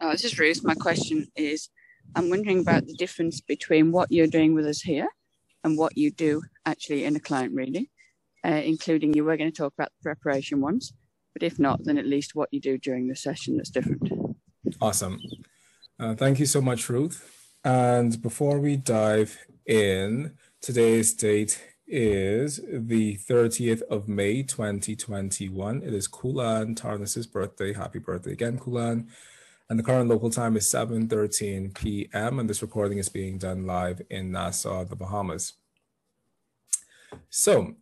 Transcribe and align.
Oh, 0.00 0.12
this 0.12 0.24
is 0.24 0.38
Ruth. 0.38 0.64
My 0.64 0.74
question 0.74 1.26
is 1.36 1.68
I'm 2.14 2.30
wondering 2.30 2.60
about 2.60 2.86
the 2.86 2.94
difference 2.94 3.40
between 3.40 3.92
what 3.92 4.10
you're 4.10 4.26
doing 4.26 4.54
with 4.54 4.66
us 4.66 4.80
here 4.80 5.08
and 5.64 5.78
what 5.78 5.96
you 5.96 6.10
do 6.10 6.42
actually 6.64 7.04
in 7.04 7.16
a 7.16 7.20
client 7.20 7.54
reading, 7.54 7.86
uh, 8.44 8.62
including 8.64 9.14
you 9.14 9.24
were 9.24 9.36
going 9.36 9.50
to 9.50 9.56
talk 9.56 9.72
about 9.76 9.90
the 9.90 10.02
preparation 10.02 10.60
ones, 10.60 10.92
but 11.32 11.42
if 11.42 11.58
not, 11.58 11.84
then 11.84 11.98
at 11.98 12.06
least 12.06 12.34
what 12.34 12.48
you 12.52 12.60
do 12.60 12.78
during 12.78 13.08
the 13.08 13.16
session 13.16 13.56
that's 13.56 13.70
different. 13.70 14.10
Awesome. 14.80 15.20
Uh, 15.98 16.14
thank 16.14 16.38
you 16.38 16.46
so 16.46 16.60
much, 16.60 16.88
Ruth. 16.88 17.52
And 17.64 18.20
before 18.22 18.60
we 18.60 18.76
dive 18.76 19.38
in, 19.66 20.34
today's 20.60 21.14
date 21.14 21.62
is 21.88 22.60
the 22.68 23.16
30th 23.16 23.82
of 23.82 24.08
May 24.08 24.42
2021. 24.42 25.82
It 25.82 25.94
is 25.94 26.08
Kulan 26.08 26.74
Tarnas's 26.74 27.26
birthday. 27.26 27.72
Happy 27.72 27.98
birthday 27.98 28.32
again, 28.32 28.58
Kulan. 28.58 29.08
And 29.68 29.78
the 29.78 29.82
current 29.82 30.08
local 30.08 30.30
time 30.30 30.56
is 30.56 30.66
7.13 30.66 31.74
p.m. 31.74 32.38
and 32.38 32.48
this 32.48 32.62
recording 32.62 32.98
is 32.98 33.08
being 33.08 33.36
done 33.36 33.66
live 33.66 34.00
in 34.10 34.30
Nassau, 34.30 34.84
the 34.84 34.94
Bahamas. 34.94 35.54
So 37.30 37.74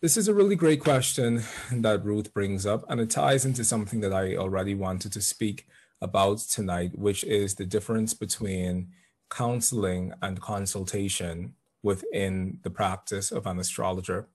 this 0.00 0.16
is 0.16 0.26
a 0.26 0.34
really 0.34 0.56
great 0.56 0.80
question 0.80 1.42
that 1.70 2.04
Ruth 2.04 2.34
brings 2.34 2.66
up, 2.66 2.84
and 2.88 3.00
it 3.00 3.10
ties 3.10 3.44
into 3.44 3.62
something 3.62 4.00
that 4.00 4.12
I 4.12 4.34
already 4.36 4.74
wanted 4.74 5.12
to 5.12 5.20
speak 5.20 5.68
about 6.00 6.38
tonight, 6.38 6.98
which 6.98 7.22
is 7.24 7.54
the 7.54 7.66
difference 7.66 8.14
between 8.14 8.88
counseling 9.30 10.12
and 10.22 10.40
consultation 10.40 11.54
within 11.82 12.58
the 12.62 12.70
practice 12.70 13.30
of 13.30 13.46
an 13.46 13.58
astrologer. 13.58 14.26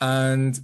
And 0.00 0.60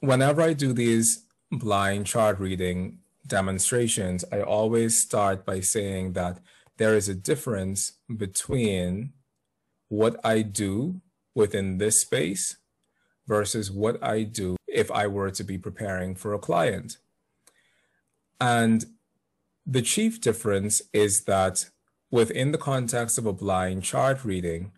whenever 0.00 0.42
I 0.42 0.52
do 0.52 0.72
these 0.72 1.24
blind 1.52 2.06
chart 2.06 2.40
reading 2.40 2.98
demonstrations, 3.26 4.24
I 4.32 4.40
always 4.40 5.00
start 5.00 5.44
by 5.44 5.60
saying 5.60 6.14
that 6.14 6.40
there 6.78 6.96
is 6.96 7.08
a 7.08 7.14
difference 7.14 7.92
between 8.14 9.12
what 9.88 10.18
I 10.24 10.42
do 10.42 11.00
within 11.34 11.78
this 11.78 12.00
space 12.00 12.56
versus 13.26 13.70
what 13.70 14.02
I 14.02 14.22
do 14.22 14.56
if 14.66 14.90
I 14.90 15.06
were 15.06 15.30
to 15.30 15.44
be 15.44 15.58
preparing 15.58 16.14
for 16.14 16.32
a 16.32 16.38
client. 16.38 16.96
And 18.40 18.84
the 19.66 19.82
chief 19.82 20.20
difference 20.20 20.82
is 20.92 21.24
that 21.24 21.70
within 22.10 22.52
the 22.52 22.58
context 22.58 23.18
of 23.18 23.26
a 23.26 23.32
blind 23.32 23.84
chart 23.84 24.24
reading, 24.24 24.72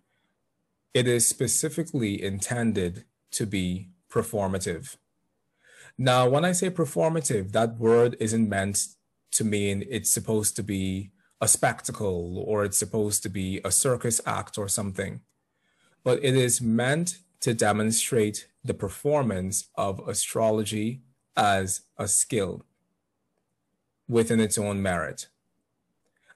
it 0.93 1.09
is 1.09 1.27
specifically 1.27 2.23
intended 2.23 3.05
to 3.33 3.47
be 3.47 3.89
performative. 4.11 4.97
Now, 5.97 6.29
when 6.29 6.45
I 6.45 6.53
say 6.53 6.71
performative, 6.71 7.53
that 7.53 7.79
word 7.79 8.17
isn't 8.19 8.49
meant 8.49 8.87
to 9.33 9.45
mean 9.45 9.85
it's 9.89 10.11
supposed 10.11 10.57
to 10.57 10.63
be 10.63 11.11
a 11.41 11.47
spectacle 11.47 12.39
or 12.39 12.65
it's 12.65 12.79
supposed 12.79 13.23
to 13.23 13.29
be 13.29 13.61
a 13.65 13.71
circus 13.71 14.21
act 14.27 14.59
or 14.59 14.69
something, 14.69 15.21
but 16.03 16.25
it 16.25 16.35
is 16.35 16.61
meant 16.61 17.19
to 17.41 17.55
demonstrate 17.55 18.49
the 18.65 18.75
performance 18.75 19.69
of 19.77 20.01
astrology 20.09 21.03
as 21.37 21.83
a 21.97 22.09
skill 22.09 22.65
within 24.09 24.41
its 24.41 24.59
own 24.59 24.83
merit, 24.83 25.29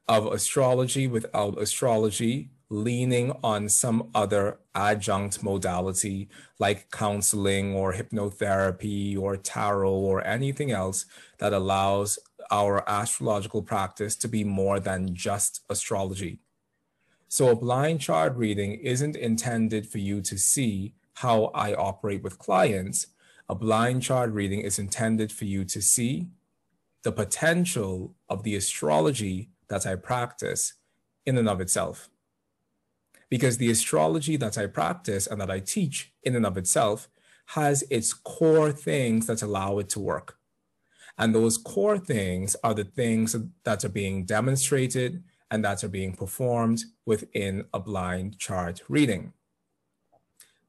of 0.07 0.27
astrology 0.27 1.07
without 1.07 1.61
astrology 1.61 2.51
leaning 2.71 3.33
on 3.43 3.69
some 3.69 4.11
other 4.15 4.59
adjunct 4.75 5.43
modality 5.43 6.29
like 6.59 6.91
counseling 6.91 7.75
or 7.75 7.95
hypnotherapy 7.95 9.19
or 9.19 9.37
tarot 9.37 9.91
or 9.91 10.25
anything 10.27 10.71
else 10.71 11.07
that 11.39 11.53
allows 11.53 12.19
our 12.51 12.89
astrological 12.89 13.63
practice 13.63 14.17
to 14.17 14.29
be 14.29 14.45
more 14.45 14.81
than 14.81 15.15
just 15.15 15.63
astrology. 15.71 16.41
So 17.29 17.49
a 17.49 17.57
blind 17.57 18.01
chart 18.01 18.37
reading 18.37 18.75
isn't 18.75 19.17
intended 19.17 19.87
for 19.87 19.99
you 19.99 20.21
to 20.23 20.39
see 20.39 20.95
how 21.15 21.47
I 21.55 21.75
operate 21.75 22.23
with 22.23 22.39
clients. 22.39 23.09
A 23.49 23.55
blind 23.55 24.03
chart 24.03 24.31
reading 24.33 24.61
is 24.61 24.79
intended 24.79 25.33
for 25.33 25.45
you 25.45 25.65
to 25.67 25.83
see 25.83 26.29
the 27.03 27.13
potential 27.13 28.15
of 28.29 28.43
the 28.43 28.57
astrology 28.57 29.51
that 29.69 29.87
I 29.87 29.97
practice 29.97 30.75
in 31.27 31.37
and 31.37 31.49
of 31.49 31.61
itself 31.61 32.09
because 33.29 33.59
the 33.59 33.71
astrology 33.71 34.37
that 34.37 34.57
I 34.57 34.67
practice 34.67 35.27
and 35.27 35.41
that 35.41 35.51
I 35.51 35.61
teach 35.61 36.13
in 36.23 36.37
and 36.37 36.47
of 36.47 36.57
itself 36.57 37.09
has 37.47 37.83
its 37.91 38.13
core 38.13 38.73
things 38.73 39.27
that 39.27 39.43
allow 39.43 39.79
it 39.79 39.89
to 39.91 40.01
work. 40.01 40.37
And 41.17 41.35
those 41.35 41.59
core 41.59 41.99
things 41.99 42.57
are 42.63 42.75
the 42.75 42.85
things 42.85 43.35
that 43.65 43.85
are 43.85 43.89
being 43.89 44.25
demonstrated 44.25 45.25
and 45.51 45.65
that 45.65 45.83
are 45.83 45.89
being 45.89 46.13
performed 46.13 46.85
within 47.07 47.65
a 47.73 47.81
blind 47.81 48.39
chart 48.39 48.83
reading. 48.89 49.33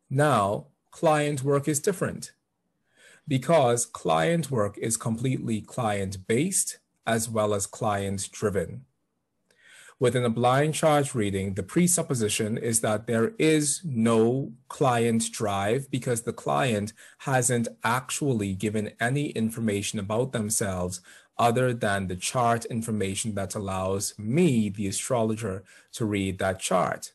Now, 0.10 0.68
client 0.90 1.44
work 1.44 1.68
is 1.68 1.80
different 1.80 2.32
because 3.28 3.86
client 3.86 4.50
work 4.50 4.78
is 4.80 4.98
completely 4.98 5.62
client 5.62 6.28
based 6.28 6.80
as 7.06 7.30
well 7.30 7.54
as 7.54 7.68
client 7.68 8.30
driven. 8.32 8.86
Within 10.02 10.24
a 10.24 10.30
blind 10.30 10.76
chart 10.76 11.14
reading, 11.14 11.56
the 11.56 11.64
presupposition 11.64 12.58
is 12.58 12.80
that 12.80 13.06
there 13.06 13.34
is 13.38 13.82
no 13.84 14.54
client 14.70 15.30
drive 15.30 15.92
because 15.92 16.22
the 16.22 16.32
client 16.32 16.94
hasn't 17.20 17.68
actually 17.84 18.54
given 18.54 18.94
any 19.02 19.32
information 19.32 20.00
about 20.00 20.32
themselves 20.32 21.02
other 21.38 21.74
than 21.74 22.08
the 22.08 22.16
chart 22.16 22.64
information 22.66 23.36
that 23.36 23.56
allows 23.56 24.14
me, 24.18 24.70
the 24.70 24.88
astrologer, 24.88 25.66
to 25.92 26.06
read 26.06 26.40
that 26.40 26.60
chart. 26.60 27.12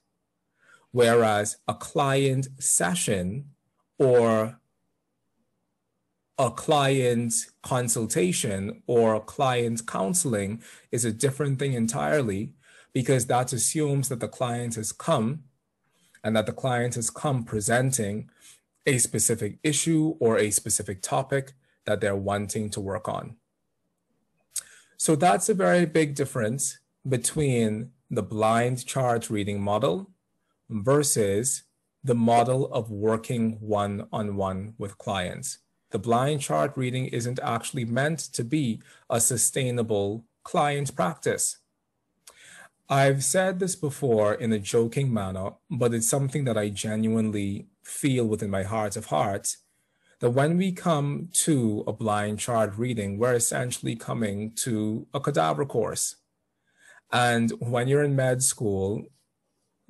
Whereas 0.91 1.57
a 1.67 1.73
client 1.73 2.49
session 2.59 3.47
or 3.99 4.61
a 6.39 6.51
client 6.51 7.33
consultation 7.63 8.83
or 8.87 9.21
client 9.21 9.87
counseling 9.87 10.63
is 10.93 11.07
a 11.07 11.13
different 11.13 11.59
thing 11.59 11.73
entirely 11.73 12.53
because 12.95 13.27
that 13.27 13.53
assumes 13.53 14.09
that 14.09 14.21
the 14.21 14.29
client 14.29 14.77
has 14.77 14.93
come 14.93 15.43
and 16.23 16.35
that 16.35 16.47
the 16.47 16.53
client 16.53 16.95
has 16.95 17.11
come 17.11 17.45
presenting 17.45 18.31
a 18.87 18.97
specific 18.99 19.59
issue 19.63 20.15
or 20.21 20.39
a 20.39 20.51
specific 20.51 21.03
topic 21.03 21.53
that 21.85 22.01
they're 22.01 22.17
wanting 22.17 22.71
to 22.71 22.81
work 22.81 23.09
on. 23.09 23.37
So 24.97 25.17
that's 25.17 25.49
a 25.49 25.55
very 25.55 25.85
big 25.85 26.15
difference 26.15 26.79
between 27.07 27.91
the 28.11 28.23
blind 28.23 28.87
chart 28.87 29.29
reading 29.29 29.61
model 29.61 30.11
versus 30.71 31.65
the 32.03 32.15
model 32.15 32.73
of 32.73 32.91
working 32.91 33.59
one 33.61 34.07
on 34.13 34.37
one 34.37 34.75
with 34.79 34.97
clients. 34.99 35.59
The 35.91 35.99
blind 35.99 36.41
chart 36.41 36.73
reading 36.77 37.07
isn't 37.07 37.41
actually 37.43 37.85
meant 37.85 38.19
to 38.33 38.45
be 38.45 38.81
a 39.11 39.21
sustainable 39.21 40.25
client 40.43 40.95
practice. 40.95 41.59
I've 42.89 43.25
said 43.25 43.61
this 43.61 43.77
before 43.77 44.35
in 44.35 44.53
a 44.53 44.59
joking 44.59 45.13
manner, 45.13 45.53
but 45.71 45.95
it's 45.95 46.09
something 46.09 46.45
that 46.45 46.59
I 46.59 46.69
genuinely 46.69 47.69
feel 47.83 48.27
within 48.27 48.51
my 48.51 48.63
heart 48.63 48.97
of 48.97 49.07
hearts 49.07 49.59
that 50.21 50.31
when 50.31 50.57
we 50.57 50.73
come 50.73 51.29
to 51.33 51.85
a 51.87 51.93
blind 51.93 52.39
chart 52.39 52.77
reading, 52.77 53.19
we're 53.19 53.35
essentially 53.35 53.97
coming 53.97 54.53
to 54.57 55.07
a 55.15 55.21
cadaver 55.21 55.65
course. 55.65 56.17
And 57.11 57.51
when 57.59 57.89
you're 57.89 58.05
in 58.05 58.17
med 58.17 58.43
school, 58.43 59.05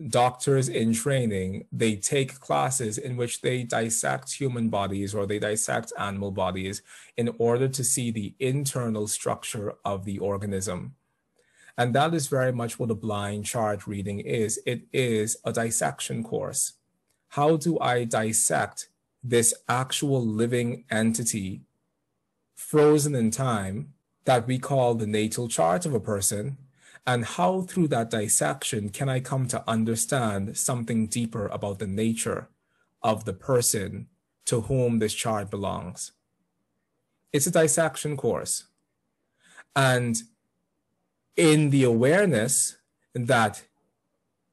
doctors 0.09 0.69
in 0.69 0.93
training, 0.93 1.67
they 1.73 1.97
take 1.97 2.41
classes 2.41 2.99
in 2.99 3.17
which 3.17 3.41
they 3.41 3.65
dissect 3.65 4.33
human 4.33 4.69
bodies 4.69 5.15
or 5.15 5.27
they 5.27 5.39
dissect 5.39 5.93
animal 5.99 6.31
bodies 6.31 6.83
in 7.17 7.31
order 7.39 7.69
to 7.69 7.85
see 7.85 8.11
the 8.11 8.35
internal 8.39 9.09
structure 9.09 9.75
of 9.85 10.05
the 10.05 10.19
organism. 10.19 10.95
And 11.77 11.95
that 11.95 12.15
is 12.15 12.29
very 12.29 12.53
much 12.53 12.79
what 12.79 12.91
a 12.91 12.95
blind 12.95 13.47
chart 13.47 13.87
reading 13.87 14.21
is. 14.21 14.61
It 14.65 14.83
is 14.93 15.37
a 15.45 15.53
dissection 15.53 16.23
course. 16.23 16.75
How 17.31 17.57
do 17.57 17.79
I 17.81 18.05
dissect 18.05 18.89
this 19.23 19.55
actual 19.69 20.25
living 20.25 20.85
entity 20.91 21.63
frozen 22.55 23.15
in 23.15 23.31
time 23.31 23.95
that 24.25 24.47
we 24.47 24.59
call 24.59 24.95
the 24.95 25.07
natal 25.07 25.49
chart 25.49 25.85
of 25.85 25.95
a 25.95 26.01
person? 26.01 26.59
And 27.07 27.25
how 27.25 27.63
through 27.63 27.89
that 27.89 28.11
dissection 28.11 28.89
can 28.89 29.09
I 29.09 29.21
come 29.21 29.49
to 29.49 29.69
understand 29.69 30.57
something 30.57 31.07
deeper 31.09 31.49
about 31.49 31.79
the 31.81 31.87
nature 31.87 32.49
of 33.03 33.25
the 33.25 33.35
person 33.35 34.07
to 34.47 34.63
whom 34.63 35.01
this 35.01 35.13
chart 35.13 35.51
belongs? 35.51 36.13
It's 37.33 37.49
a 37.49 37.51
dissection 37.51 38.17
course. 38.17 38.65
And 39.75 40.23
in 41.37 41.71
the 41.71 41.85
awareness 41.85 42.77
that 43.15 43.65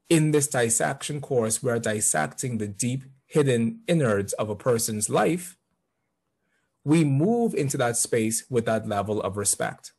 in 0.09 0.31
this 0.31 0.47
dissection 0.47 1.21
course, 1.21 1.63
we're 1.63 1.79
dissecting 1.79 2.57
the 2.57 2.67
deep 2.67 3.03
hidden 3.25 3.79
innards 3.87 4.33
of 4.33 4.49
a 4.49 4.55
person's 4.55 5.09
life, 5.09 5.57
we 6.83 7.03
move 7.03 7.53
into 7.53 7.77
that 7.77 7.95
space 7.95 8.43
with 8.49 8.65
that 8.65 8.87
level 8.87 9.21
of 9.21 9.37
respect. 9.37 9.93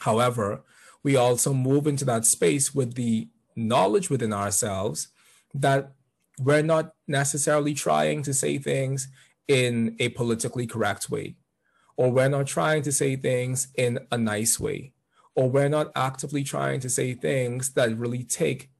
However, 0.00 0.62
we 1.02 1.14
also 1.14 1.54
move 1.54 1.86
into 1.86 2.04
that 2.06 2.24
space 2.24 2.74
with 2.74 2.94
the 2.94 3.28
knowledge 3.54 4.10
within 4.10 4.32
ourselves 4.32 5.08
that 5.54 5.92
we're 6.40 6.62
not 6.62 6.92
necessarily 7.06 7.72
trying 7.72 8.22
to 8.22 8.34
say 8.34 8.58
things 8.58 9.08
in 9.46 9.94
a 10.00 10.08
politically 10.10 10.66
correct 10.66 11.08
way, 11.08 11.36
or 11.96 12.10
we're 12.10 12.28
not 12.28 12.46
trying 12.46 12.82
to 12.82 12.92
say 12.92 13.14
things 13.14 13.68
in 13.76 14.00
a 14.10 14.18
nice 14.18 14.58
way, 14.58 14.92
or 15.36 15.50
we're 15.50 15.68
not 15.68 15.92
actively 15.94 16.42
trying 16.42 16.80
to 16.80 16.88
say 16.88 17.14
things 17.14 17.74
that 17.74 17.96
really 17.96 18.24
take 18.24 18.70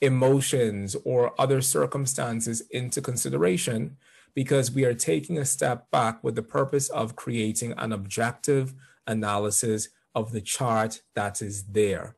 emotions 0.00 0.96
or 1.04 1.40
other 1.40 1.60
circumstances 1.60 2.62
into 2.70 3.00
consideration 3.00 3.96
because 4.34 4.70
we 4.70 4.84
are 4.84 4.94
taking 4.94 5.38
a 5.38 5.44
step 5.44 5.90
back 5.90 6.22
with 6.24 6.34
the 6.34 6.42
purpose 6.42 6.88
of 6.90 7.16
creating 7.16 7.72
an 7.76 7.92
objective 7.92 8.74
analysis 9.06 9.88
of 10.14 10.32
the 10.32 10.40
chart 10.40 11.02
that 11.14 11.40
is 11.40 11.64
there. 11.64 12.16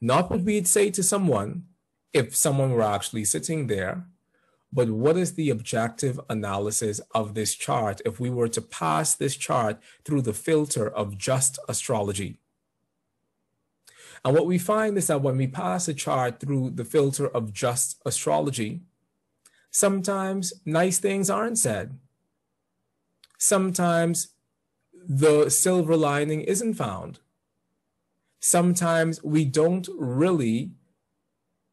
Not 0.00 0.30
what 0.30 0.40
we'd 0.40 0.68
say 0.68 0.90
to 0.90 1.02
someone 1.02 1.64
if 2.12 2.34
someone 2.34 2.72
were 2.72 2.82
actually 2.82 3.24
sitting 3.24 3.68
there, 3.68 4.06
but 4.72 4.88
what 4.90 5.16
is 5.16 5.34
the 5.34 5.50
objective 5.50 6.20
analysis 6.28 7.00
of 7.12 7.34
this 7.34 7.54
chart 7.54 8.00
if 8.04 8.20
we 8.20 8.30
were 8.30 8.48
to 8.48 8.62
pass 8.62 9.14
this 9.14 9.36
chart 9.36 9.78
through 10.04 10.22
the 10.22 10.32
filter 10.32 10.88
of 10.88 11.18
just 11.18 11.58
astrology? 11.68 12.38
And 14.24 14.34
what 14.34 14.46
we 14.46 14.58
find 14.58 14.96
is 14.96 15.08
that 15.08 15.22
when 15.22 15.36
we 15.36 15.46
pass 15.46 15.88
a 15.88 15.94
chart 15.94 16.40
through 16.40 16.70
the 16.70 16.84
filter 16.84 17.26
of 17.26 17.52
just 17.52 18.00
astrology, 18.04 18.82
sometimes 19.70 20.52
nice 20.64 20.98
things 20.98 21.30
aren't 21.30 21.58
said. 21.58 21.98
Sometimes 23.38 24.28
the 24.92 25.48
silver 25.48 25.96
lining 25.96 26.42
isn't 26.42 26.74
found. 26.74 27.20
Sometimes 28.40 29.22
we 29.24 29.44
don't 29.44 29.88
really 29.98 30.70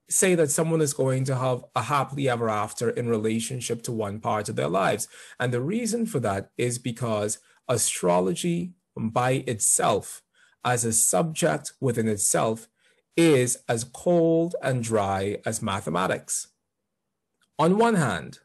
say 0.09 0.35
that 0.35 0.51
someone 0.51 0.81
is 0.81 0.93
going 0.93 1.23
to 1.25 1.35
have 1.35 1.65
a 1.75 1.83
happily 1.83 2.29
ever 2.29 2.49
after 2.49 2.89
in 2.89 3.09
relationship 3.09 3.81
to 3.83 3.91
one 3.91 4.19
part 4.19 4.47
of 4.47 4.55
their 4.55 4.69
lives. 4.69 5.07
And 5.39 5.53
the 5.53 5.61
reason 5.61 6.05
for 6.05 6.19
that 6.21 6.51
is 6.57 6.79
because 6.79 7.39
astrology 7.67 8.73
by 8.95 9.43
itself 9.47 10.23
as 10.63 10.85
a 10.85 10.93
subject 10.93 11.73
within 11.79 12.07
itself 12.07 12.67
is 13.15 13.57
as 13.67 13.83
cold 13.83 14.55
and 14.61 14.83
dry 14.83 15.37
as 15.45 15.61
mathematics. 15.61 16.47
On 17.59 17.77
one 17.77 17.95
hand, 17.95 18.39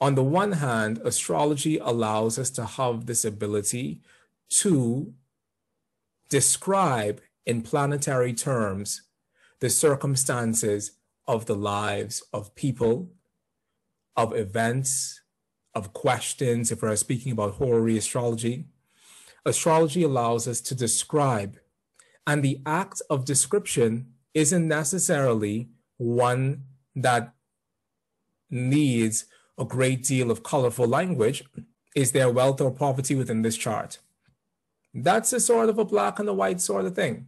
on 0.00 0.14
the 0.14 0.22
one 0.22 0.52
hand, 0.52 0.98
astrology 1.04 1.78
allows 1.78 2.38
us 2.38 2.50
to 2.50 2.64
have 2.64 3.06
this 3.06 3.24
ability 3.24 4.00
to 4.48 5.12
describe 6.28 7.20
in 7.46 7.62
planetary 7.62 8.32
terms 8.32 9.02
the 9.60 9.70
circumstances 9.70 10.92
of 11.26 11.46
the 11.46 11.54
lives 11.54 12.22
of 12.32 12.54
people, 12.54 13.10
of 14.16 14.34
events, 14.34 15.20
of 15.74 15.92
questions, 15.92 16.72
if 16.72 16.82
we're 16.82 16.96
speaking 16.96 17.32
about 17.32 17.54
horary 17.54 17.96
astrology, 17.96 18.66
astrology 19.46 20.02
allows 20.02 20.48
us 20.48 20.60
to 20.60 20.74
describe. 20.74 21.58
And 22.26 22.42
the 22.42 22.60
act 22.66 23.02
of 23.08 23.24
description 23.24 24.14
isn't 24.34 24.66
necessarily 24.66 25.68
one 25.96 26.64
that 26.96 27.34
needs 28.50 29.26
a 29.58 29.64
great 29.64 30.02
deal 30.04 30.30
of 30.30 30.42
colorful 30.42 30.86
language. 30.86 31.44
Is 31.94 32.12
there 32.12 32.30
wealth 32.30 32.60
or 32.60 32.70
poverty 32.70 33.14
within 33.14 33.42
this 33.42 33.56
chart? 33.56 33.98
That's 34.92 35.32
a 35.32 35.40
sort 35.40 35.68
of 35.68 35.78
a 35.78 35.84
black 35.84 36.18
and 36.18 36.28
a 36.28 36.34
white 36.34 36.60
sort 36.60 36.84
of 36.84 36.94
thing. 36.94 37.26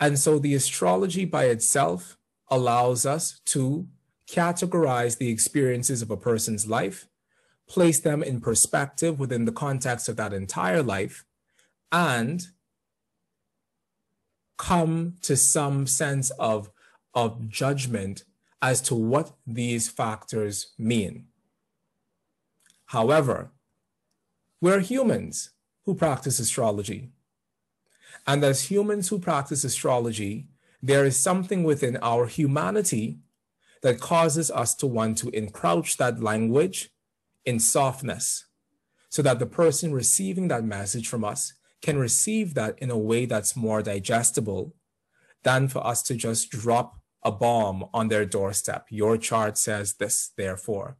And 0.00 0.18
so 0.18 0.38
the 0.38 0.54
astrology 0.54 1.24
by 1.24 1.44
itself 1.44 2.16
allows 2.48 3.06
us 3.06 3.40
to 3.46 3.86
categorize 4.26 5.18
the 5.18 5.28
experiences 5.28 6.02
of 6.02 6.10
a 6.10 6.16
person's 6.16 6.66
life 6.66 7.06
place 7.70 8.00
them 8.00 8.20
in 8.20 8.40
perspective 8.40 9.20
within 9.20 9.44
the 9.44 9.52
context 9.52 10.08
of 10.08 10.16
that 10.16 10.32
entire 10.32 10.82
life, 10.82 11.24
and 11.92 12.48
come 14.58 15.14
to 15.22 15.36
some 15.36 15.86
sense 15.86 16.30
of, 16.30 16.68
of 17.14 17.48
judgment 17.48 18.24
as 18.60 18.80
to 18.82 18.94
what 18.96 19.32
these 19.46 19.88
factors 19.88 20.74
mean. 20.76 21.26
However, 22.86 23.52
we're 24.60 24.80
humans 24.80 25.50
who 25.84 25.94
practice 25.94 26.40
astrology. 26.40 27.12
And 28.26 28.44
as 28.44 28.70
humans 28.70 29.08
who 29.08 29.18
practice 29.18 29.64
astrology, 29.64 30.48
there 30.82 31.04
is 31.04 31.16
something 31.16 31.64
within 31.64 31.96
our 32.02 32.26
humanity 32.26 33.18
that 33.82 34.00
causes 34.00 34.50
us 34.50 34.74
to 34.76 34.86
want 34.86 35.18
to 35.18 35.30
encroach 35.30 35.96
that 35.96 36.22
language 36.22 36.90
in 37.44 37.58
softness 37.58 38.46
so 39.08 39.22
that 39.22 39.38
the 39.38 39.46
person 39.46 39.92
receiving 39.92 40.48
that 40.48 40.64
message 40.64 41.08
from 41.08 41.24
us 41.24 41.54
can 41.82 41.98
receive 41.98 42.54
that 42.54 42.78
in 42.78 42.90
a 42.90 42.98
way 42.98 43.24
that's 43.24 43.56
more 43.56 43.82
digestible 43.82 44.74
than 45.42 45.66
for 45.68 45.84
us 45.86 46.02
to 46.02 46.14
just 46.14 46.50
drop 46.50 47.00
a 47.22 47.32
bomb 47.32 47.86
on 47.92 48.08
their 48.08 48.24
doorstep. 48.24 48.86
Your 48.90 49.16
chart 49.16 49.58
says 49.58 49.94
this, 49.94 50.30
therefore. 50.36 50.96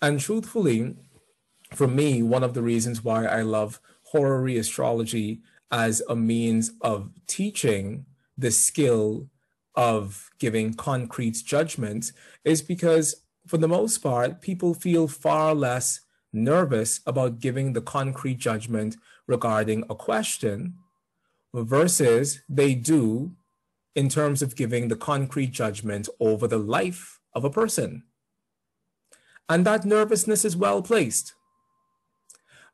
And 0.00 0.20
truthfully, 0.20 0.96
for 1.72 1.88
me, 1.88 2.22
one 2.22 2.44
of 2.44 2.54
the 2.54 2.62
reasons 2.62 3.02
why 3.02 3.26
I 3.26 3.42
love 3.42 3.80
horary 4.10 4.58
astrology 4.58 5.42
as 5.70 6.02
a 6.08 6.16
means 6.16 6.72
of 6.80 7.10
teaching 7.26 8.06
the 8.36 8.50
skill 8.50 9.28
of 9.74 10.30
giving 10.38 10.74
concrete 10.74 11.36
judgments 11.44 12.12
is 12.44 12.62
because 12.62 13.22
for 13.46 13.58
the 13.58 13.68
most 13.68 13.98
part, 13.98 14.40
people 14.40 14.74
feel 14.74 15.08
far 15.08 15.54
less 15.54 16.00
nervous 16.32 17.00
about 17.06 17.40
giving 17.40 17.72
the 17.72 17.80
concrete 17.80 18.38
judgment 18.38 18.96
regarding 19.26 19.84
a 19.88 19.94
question 19.94 20.74
versus 21.54 22.42
they 22.48 22.74
do 22.74 23.32
in 23.94 24.08
terms 24.08 24.42
of 24.42 24.54
giving 24.54 24.88
the 24.88 24.96
concrete 24.96 25.50
judgment 25.50 26.08
over 26.20 26.46
the 26.46 26.58
life 26.58 27.20
of 27.34 27.44
a 27.44 27.50
person. 27.50 28.02
And 29.48 29.64
that 29.64 29.84
nervousness 29.84 30.44
is 30.44 30.56
well 30.56 30.82
placed. 30.82 31.34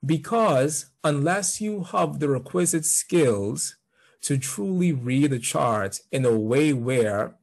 Because 0.04 0.86
unless 1.02 1.60
you 1.60 1.84
have 1.84 2.18
the 2.18 2.28
requisite 2.28 2.84
skills 2.84 3.76
to 4.22 4.38
truly 4.38 4.92
read 4.92 5.32
a 5.32 5.38
chart 5.38 6.00
in 6.10 6.24
a 6.24 6.36
way 6.36 6.72
where 6.72 7.36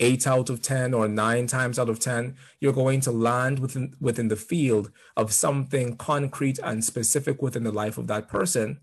eight 0.00 0.26
out 0.26 0.50
of 0.50 0.60
10 0.60 0.92
or 0.94 1.06
nine 1.06 1.46
times 1.46 1.78
out 1.78 1.88
of 1.88 2.00
10, 2.00 2.36
you're 2.60 2.72
going 2.72 3.00
to 3.00 3.12
land 3.12 3.60
within, 3.60 3.94
within 4.00 4.28
the 4.28 4.36
field 4.36 4.90
of 5.16 5.32
something 5.32 5.96
concrete 5.96 6.58
and 6.62 6.84
specific 6.84 7.40
within 7.40 7.62
the 7.62 7.70
life 7.70 7.98
of 7.98 8.08
that 8.08 8.28
person. 8.28 8.80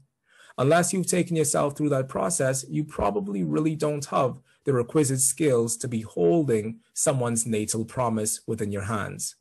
Unless 0.57 0.93
you've 0.93 1.07
taken 1.07 1.35
yourself 1.35 1.77
through 1.77 1.89
that 1.89 2.09
process, 2.09 2.65
you 2.69 2.83
probably 2.83 3.43
really 3.43 3.75
don't 3.75 4.05
have 4.05 4.39
the 4.65 4.73
requisite 4.73 5.21
skills 5.21 5.77
to 5.77 5.87
be 5.87 6.01
holding 6.01 6.79
someone's 6.93 7.45
natal 7.45 7.85
promise 7.85 8.41
within 8.45 8.71
your 8.71 8.83
hands. 8.83 9.35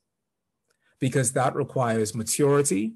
Because 1.00 1.33
that 1.33 1.55
requires 1.55 2.15
maturity, 2.15 2.95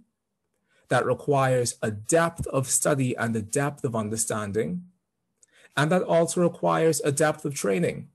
that 0.92 1.06
requires 1.06 1.76
a 1.80 1.90
depth 1.90 2.46
of 2.48 2.68
study 2.68 3.16
and 3.16 3.34
a 3.34 3.40
depth 3.40 3.82
of 3.82 3.96
understanding, 3.96 4.84
and 5.74 5.90
that 5.90 6.02
also 6.02 6.42
requires 6.42 7.00
a 7.00 7.10
depth 7.10 7.46
of 7.46 7.54
training. 7.54 8.08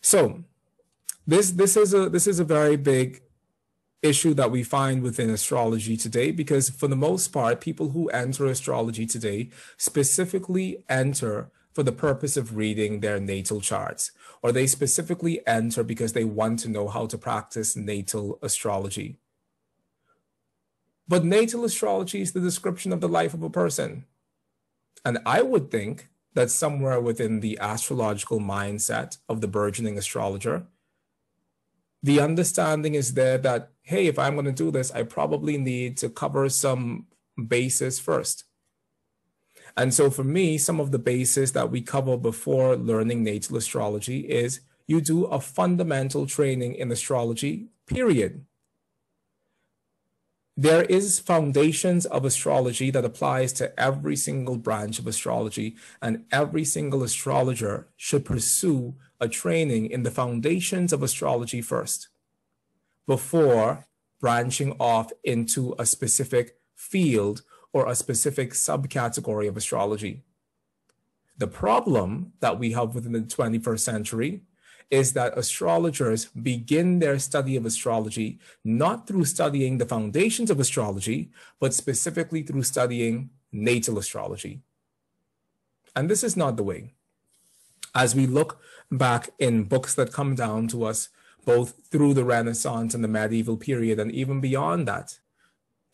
So 0.00 0.44
this 1.26 1.50
this 1.50 1.76
is 1.76 1.92
a 1.92 2.08
this 2.08 2.28
is 2.28 2.38
a 2.38 2.44
very 2.44 2.76
big 2.76 3.22
issue 4.00 4.32
that 4.34 4.52
we 4.52 4.62
find 4.62 5.02
within 5.02 5.28
astrology 5.28 5.96
today 5.96 6.30
because 6.30 6.70
for 6.70 6.86
the 6.86 7.02
most 7.08 7.32
part 7.32 7.60
people 7.60 7.88
who 7.88 8.06
enter 8.10 8.46
astrology 8.46 9.04
today 9.04 9.50
specifically 9.76 10.84
enter 10.88 11.50
for 11.72 11.82
the 11.82 11.98
purpose 12.06 12.36
of 12.36 12.56
reading 12.56 13.00
their 13.00 13.18
natal 13.18 13.60
charts 13.60 14.12
or 14.40 14.52
they 14.52 14.68
specifically 14.68 15.44
enter 15.48 15.82
because 15.82 16.12
they 16.12 16.22
want 16.22 16.60
to 16.60 16.68
know 16.68 16.86
how 16.86 17.06
to 17.06 17.18
practice 17.18 17.74
natal 17.74 18.38
astrology 18.40 19.18
but 21.08 21.24
natal 21.24 21.64
astrology 21.64 22.20
is 22.20 22.32
the 22.32 22.40
description 22.40 22.92
of 22.92 23.00
the 23.00 23.08
life 23.08 23.34
of 23.34 23.42
a 23.42 23.50
person 23.50 24.04
and 25.04 25.18
i 25.26 25.42
would 25.42 25.70
think 25.70 26.08
that 26.38 26.50
somewhere 26.52 27.00
within 27.00 27.40
the 27.40 27.58
astrological 27.60 28.38
mindset 28.38 29.18
of 29.28 29.40
the 29.40 29.48
burgeoning 29.48 29.98
astrologer, 29.98 30.66
the 32.00 32.20
understanding 32.20 32.94
is 32.94 33.14
there 33.14 33.38
that, 33.38 33.70
hey, 33.82 34.06
if 34.06 34.20
I'm 34.20 34.34
going 34.34 34.44
to 34.46 34.52
do 34.52 34.70
this, 34.70 34.92
I 34.92 35.02
probably 35.02 35.58
need 35.58 35.96
to 35.96 36.08
cover 36.08 36.48
some 36.48 37.06
bases 37.48 37.98
first. 37.98 38.44
And 39.76 39.92
so 39.92 40.10
for 40.10 40.22
me, 40.22 40.58
some 40.58 40.78
of 40.78 40.92
the 40.92 40.98
bases 40.98 41.52
that 41.52 41.72
we 41.72 41.82
cover 41.82 42.16
before 42.16 42.76
learning 42.76 43.24
natal 43.24 43.56
astrology 43.56 44.20
is 44.20 44.60
you 44.86 45.00
do 45.00 45.24
a 45.24 45.40
fundamental 45.40 46.24
training 46.26 46.74
in 46.74 46.92
astrology, 46.92 47.66
period. 47.86 48.44
There 50.60 50.82
is 50.82 51.20
foundations 51.20 52.04
of 52.04 52.24
astrology 52.24 52.90
that 52.90 53.04
applies 53.04 53.52
to 53.54 53.78
every 53.78 54.16
single 54.16 54.56
branch 54.56 54.98
of 54.98 55.06
astrology, 55.06 55.76
and 56.02 56.24
every 56.32 56.64
single 56.64 57.04
astrologer 57.04 57.86
should 57.96 58.24
pursue 58.24 58.96
a 59.20 59.28
training 59.28 59.88
in 59.88 60.02
the 60.02 60.10
foundations 60.10 60.92
of 60.92 61.00
astrology 61.00 61.60
first 61.60 62.08
before 63.06 63.86
branching 64.20 64.74
off 64.80 65.12
into 65.22 65.76
a 65.78 65.86
specific 65.86 66.56
field 66.74 67.42
or 67.72 67.86
a 67.86 67.94
specific 67.94 68.50
subcategory 68.50 69.46
of 69.46 69.56
astrology. 69.56 70.24
The 71.36 71.46
problem 71.46 72.32
that 72.40 72.58
we 72.58 72.72
have 72.72 72.96
within 72.96 73.12
the 73.12 73.20
21st 73.20 73.78
century 73.78 74.42
is 74.90 75.12
that 75.12 75.36
astrologers 75.36 76.26
begin 76.26 76.98
their 76.98 77.18
study 77.18 77.56
of 77.56 77.66
astrology 77.66 78.38
not 78.64 79.06
through 79.06 79.24
studying 79.24 79.78
the 79.78 79.86
foundations 79.86 80.50
of 80.50 80.60
astrology, 80.60 81.30
but 81.60 81.74
specifically 81.74 82.42
through 82.42 82.62
studying 82.62 83.30
natal 83.52 83.98
astrology. 83.98 84.60
And 85.94 86.08
this 86.08 86.24
is 86.24 86.36
not 86.36 86.56
the 86.56 86.62
way. 86.62 86.92
As 87.94 88.14
we 88.14 88.26
look 88.26 88.60
back 88.90 89.30
in 89.38 89.64
books 89.64 89.94
that 89.94 90.12
come 90.12 90.34
down 90.34 90.68
to 90.68 90.84
us, 90.84 91.08
both 91.44 91.74
through 91.90 92.14
the 92.14 92.24
Renaissance 92.24 92.94
and 92.94 93.02
the 93.02 93.08
medieval 93.08 93.56
period, 93.56 93.98
and 93.98 94.12
even 94.12 94.40
beyond 94.40 94.86
that, 94.88 95.18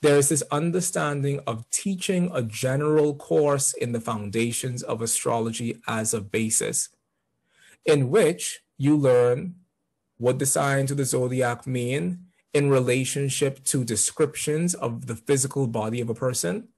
there 0.03 0.19
is 0.19 0.29
this 0.29 0.43
understanding 0.51 1.41
of 1.47 1.69
teaching 1.71 2.31
a 2.35 2.43
general 2.43 3.15
course 3.15 3.73
in 3.73 3.93
the 3.93 4.01
foundations 4.01 4.83
of 4.83 5.01
astrology 5.01 5.81
as 5.87 6.13
a 6.13 6.21
basis, 6.21 6.91
in 7.87 8.11
which 8.11 8.64
you 8.79 8.97
learn 8.97 9.55
what 10.19 10.39
the 10.39 10.47
signs 10.47 10.91
of 10.91 10.97
the 10.97 11.05
zodiac 11.05 11.67
mean 11.67 12.27
in 12.53 12.71
relationship 12.71 13.65
to 13.65 13.85
descriptions 13.85 14.75
of 14.75 15.07
the 15.07 15.17
physical 15.17 15.67
body 15.67 16.01
of 16.01 16.09
a 16.09 16.15
person, 16.15 16.69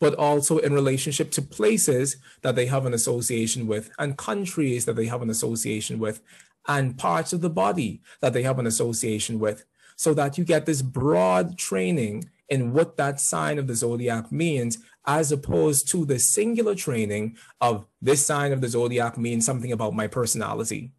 but 0.00 0.14
also 0.14 0.58
in 0.58 0.72
relationship 0.72 1.30
to 1.30 1.42
places 1.42 2.16
that 2.40 2.56
they 2.56 2.66
have 2.66 2.86
an 2.86 2.94
association 2.94 3.66
with 3.66 3.90
and 3.98 4.16
countries 4.16 4.86
that 4.86 4.96
they 4.96 5.06
have 5.06 5.20
an 5.20 5.30
association 5.30 5.98
with 5.98 6.22
and 6.68 6.96
parts 6.98 7.32
of 7.32 7.40
the 7.42 7.50
body 7.50 8.00
that 8.20 8.32
they 8.32 8.42
have 8.42 8.58
an 8.58 8.66
association 8.66 9.38
with, 9.38 9.64
so 9.96 10.14
that 10.14 10.38
you 10.38 10.44
get 10.44 10.66
this 10.66 10.82
broad 10.82 11.58
training 11.58 12.30
in 12.48 12.72
what 12.72 12.96
that 12.96 13.20
sign 13.20 13.58
of 13.58 13.66
the 13.66 13.74
zodiac 13.74 14.32
means, 14.32 14.78
as 15.06 15.30
opposed 15.32 15.88
to 15.88 16.04
the 16.04 16.18
singular 16.18 16.74
training 16.74 17.36
of 17.60 17.86
this 18.00 18.24
sign 18.24 18.52
of 18.52 18.60
the 18.60 18.68
zodiac 18.68 19.16
means 19.16 19.44
something 19.44 19.72
about 19.72 19.94
my 19.94 20.06
personality. 20.06 20.92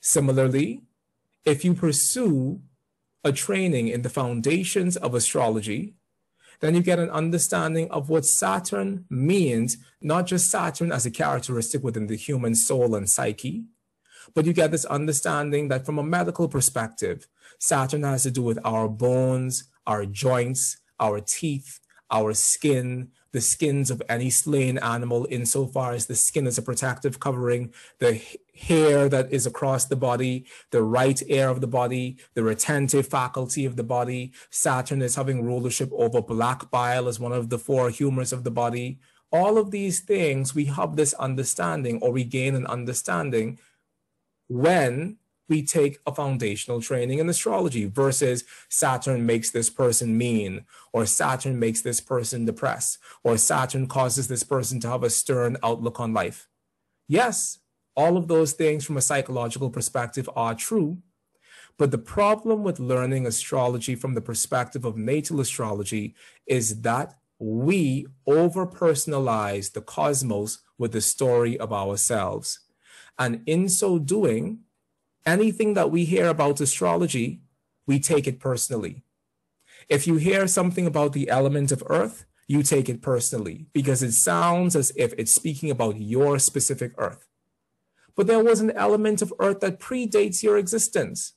Similarly, 0.00 0.82
if 1.44 1.64
you 1.64 1.74
pursue 1.74 2.60
a 3.24 3.32
training 3.32 3.88
in 3.88 4.02
the 4.02 4.10
foundations 4.10 4.96
of 4.96 5.14
astrology, 5.14 5.94
then 6.60 6.74
you 6.74 6.82
get 6.82 6.98
an 6.98 7.10
understanding 7.10 7.90
of 7.90 8.08
what 8.08 8.24
Saturn 8.24 9.04
means, 9.08 9.76
not 10.00 10.26
just 10.26 10.50
Saturn 10.50 10.90
as 10.90 11.06
a 11.06 11.10
characteristic 11.10 11.82
within 11.82 12.06
the 12.06 12.16
human 12.16 12.54
soul 12.54 12.94
and 12.94 13.08
psyche, 13.08 13.64
but 14.34 14.44
you 14.44 14.52
get 14.52 14.70
this 14.70 14.84
understanding 14.84 15.68
that 15.68 15.86
from 15.86 15.98
a 15.98 16.02
medical 16.02 16.48
perspective, 16.48 17.28
Saturn 17.58 18.02
has 18.02 18.24
to 18.24 18.30
do 18.30 18.42
with 18.42 18.58
our 18.64 18.88
bones, 18.88 19.64
our 19.86 20.04
joints, 20.04 20.78
our 21.00 21.20
teeth, 21.20 21.80
our 22.10 22.34
skin, 22.34 23.10
the 23.32 23.40
skins 23.40 23.90
of 23.90 24.02
any 24.08 24.30
slain 24.30 24.78
animal 24.78 25.26
insofar 25.30 25.92
as 25.92 26.06
the 26.06 26.14
skin 26.14 26.46
is 26.46 26.58
a 26.58 26.62
protective 26.62 27.20
covering, 27.20 27.72
the 27.98 28.20
hair 28.58 29.08
that 29.08 29.32
is 29.32 29.46
across 29.46 29.84
the 29.84 29.96
body, 29.96 30.44
the 30.70 30.82
right 30.82 31.22
ear 31.26 31.48
of 31.48 31.60
the 31.60 31.66
body, 31.66 32.16
the 32.34 32.42
retentive 32.42 33.06
faculty 33.06 33.64
of 33.64 33.76
the 33.76 33.84
body. 33.84 34.32
Saturn 34.50 35.02
is 35.02 35.14
having 35.14 35.44
rulership 35.44 35.90
over 35.92 36.20
black 36.20 36.70
bile 36.70 37.08
as 37.08 37.20
one 37.20 37.32
of 37.32 37.50
the 37.50 37.58
four 37.58 37.90
humors 37.90 38.32
of 38.32 38.44
the 38.44 38.50
body. 38.50 38.98
All 39.30 39.58
of 39.58 39.70
these 39.70 40.00
things, 40.00 40.54
we 40.54 40.66
have 40.66 40.96
this 40.96 41.14
understanding 41.14 41.98
or 42.02 42.10
we 42.10 42.24
gain 42.24 42.54
an 42.54 42.66
understanding 42.66 43.58
when 44.48 45.18
we 45.48 45.62
take 45.62 45.98
a 46.06 46.14
foundational 46.14 46.80
training 46.80 47.18
in 47.18 47.28
astrology 47.28 47.86
versus 47.86 48.44
Saturn 48.68 49.24
makes 49.24 49.50
this 49.50 49.70
person 49.70 50.16
mean, 50.18 50.64
or 50.92 51.06
Saturn 51.06 51.58
makes 51.58 51.80
this 51.80 52.00
person 52.00 52.44
depressed, 52.44 52.98
or 53.24 53.38
Saturn 53.38 53.86
causes 53.86 54.28
this 54.28 54.42
person 54.42 54.78
to 54.80 54.88
have 54.88 55.02
a 55.02 55.10
stern 55.10 55.56
outlook 55.62 56.00
on 56.00 56.12
life. 56.12 56.48
Yes, 57.06 57.58
all 57.98 58.16
of 58.16 58.28
those 58.28 58.52
things 58.52 58.84
from 58.84 58.96
a 58.96 59.02
psychological 59.02 59.70
perspective 59.70 60.30
are 60.36 60.54
true. 60.54 60.98
But 61.78 61.90
the 61.90 61.98
problem 61.98 62.62
with 62.62 62.78
learning 62.78 63.26
astrology 63.26 63.96
from 63.96 64.14
the 64.14 64.20
perspective 64.20 64.84
of 64.84 64.96
natal 64.96 65.40
astrology 65.40 66.14
is 66.46 66.82
that 66.82 67.18
we 67.40 68.06
over 68.24 68.66
personalize 68.68 69.72
the 69.72 69.80
cosmos 69.80 70.60
with 70.78 70.92
the 70.92 71.00
story 71.00 71.58
of 71.58 71.72
ourselves. 71.72 72.60
And 73.18 73.42
in 73.46 73.68
so 73.68 73.98
doing, 73.98 74.60
anything 75.26 75.74
that 75.74 75.90
we 75.90 76.04
hear 76.04 76.28
about 76.28 76.60
astrology, 76.60 77.42
we 77.84 77.98
take 77.98 78.28
it 78.28 78.38
personally. 78.38 79.02
If 79.88 80.06
you 80.06 80.16
hear 80.16 80.46
something 80.46 80.86
about 80.86 81.14
the 81.14 81.28
element 81.28 81.72
of 81.72 81.82
earth, 81.86 82.26
you 82.46 82.62
take 82.62 82.88
it 82.88 83.02
personally 83.02 83.66
because 83.72 84.04
it 84.04 84.12
sounds 84.12 84.76
as 84.76 84.92
if 84.96 85.12
it's 85.18 85.32
speaking 85.32 85.70
about 85.72 86.00
your 86.00 86.38
specific 86.38 86.92
earth. 86.96 87.27
But 88.18 88.26
there 88.26 88.42
was 88.42 88.60
an 88.60 88.72
element 88.72 89.22
of 89.22 89.32
earth 89.38 89.60
that 89.60 89.78
predates 89.78 90.42
your 90.42 90.58
existence. 90.58 91.34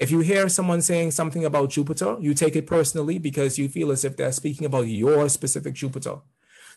If 0.00 0.10
you 0.10 0.20
hear 0.20 0.48
someone 0.48 0.80
saying 0.80 1.10
something 1.10 1.44
about 1.44 1.68
Jupiter, 1.68 2.16
you 2.18 2.32
take 2.32 2.56
it 2.56 2.66
personally 2.66 3.18
because 3.18 3.58
you 3.58 3.68
feel 3.68 3.92
as 3.92 4.02
if 4.02 4.16
they're 4.16 4.32
speaking 4.32 4.64
about 4.64 4.86
your 4.86 5.28
specific 5.28 5.74
Jupiter. 5.74 6.20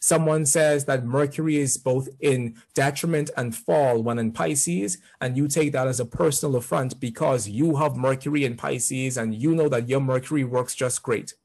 Someone 0.02 0.46
says 0.46 0.84
that 0.84 1.06
Mercury 1.06 1.56
is 1.56 1.78
both 1.78 2.10
in 2.20 2.58
detriment 2.74 3.30
and 3.38 3.56
fall 3.56 4.04
when 4.04 4.20
in 4.20 4.34
Pisces, 4.34 4.98
and 5.22 5.38
you 5.38 5.48
take 5.48 5.72
that 5.72 5.88
as 5.88 6.02
a 6.02 6.06
personal 6.06 6.58
affront 6.58 7.00
because 7.00 7.48
you 7.48 7.78
have 7.78 7.96
Mercury 7.96 8.44
in 8.44 8.58
Pisces 8.58 9.16
and 9.16 9.34
you 9.34 9.56
know 9.56 9.70
that 9.70 9.88
your 9.88 10.02
Mercury 10.02 10.44
works 10.44 10.76
just 10.76 11.04
great. 11.04 11.36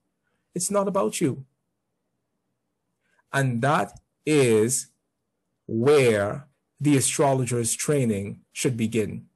It's 0.56 0.73
not 0.73 0.88
about 0.88 1.20
you. 1.20 1.44
And 3.32 3.62
that 3.62 4.00
is 4.26 4.88
where 5.66 6.49
the 6.80 6.96
astrologer's 6.96 7.74
training 7.74 8.40
should 8.52 8.76
begin. 8.76 9.26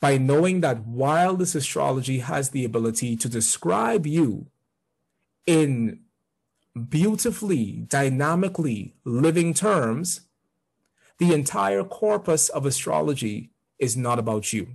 By 0.00 0.18
knowing 0.18 0.60
that 0.60 0.86
while 0.86 1.36
this 1.36 1.54
astrology 1.54 2.20
has 2.20 2.50
the 2.50 2.64
ability 2.64 3.16
to 3.16 3.28
describe 3.28 4.06
you 4.06 4.46
in 5.46 6.00
beautifully, 6.88 7.84
dynamically 7.88 8.94
living 9.04 9.54
terms, 9.54 10.22
the 11.18 11.32
entire 11.32 11.82
corpus 11.82 12.48
of 12.48 12.64
astrology 12.64 13.50
is 13.78 13.96
not 13.96 14.18
about 14.18 14.52
you. 14.52 14.68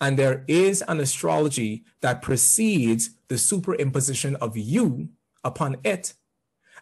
And 0.00 0.18
there 0.18 0.44
is 0.48 0.82
an 0.88 1.00
astrology 1.00 1.84
that 2.00 2.22
precedes 2.22 3.10
the 3.28 3.36
superimposition 3.36 4.34
of 4.36 4.56
you 4.56 5.10
upon 5.44 5.76
it. 5.84 6.14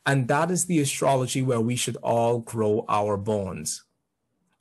And 0.07 0.29
that 0.29 0.51
is 0.51 0.67
the 0.67 0.81
astrology 0.81 1.43
where 1.43 1.61
we 1.61 1.77
should 1.77 1.97
all 1.97 2.41
grow 2.41 2.85
our 2.89 3.17
bones. 3.17 3.85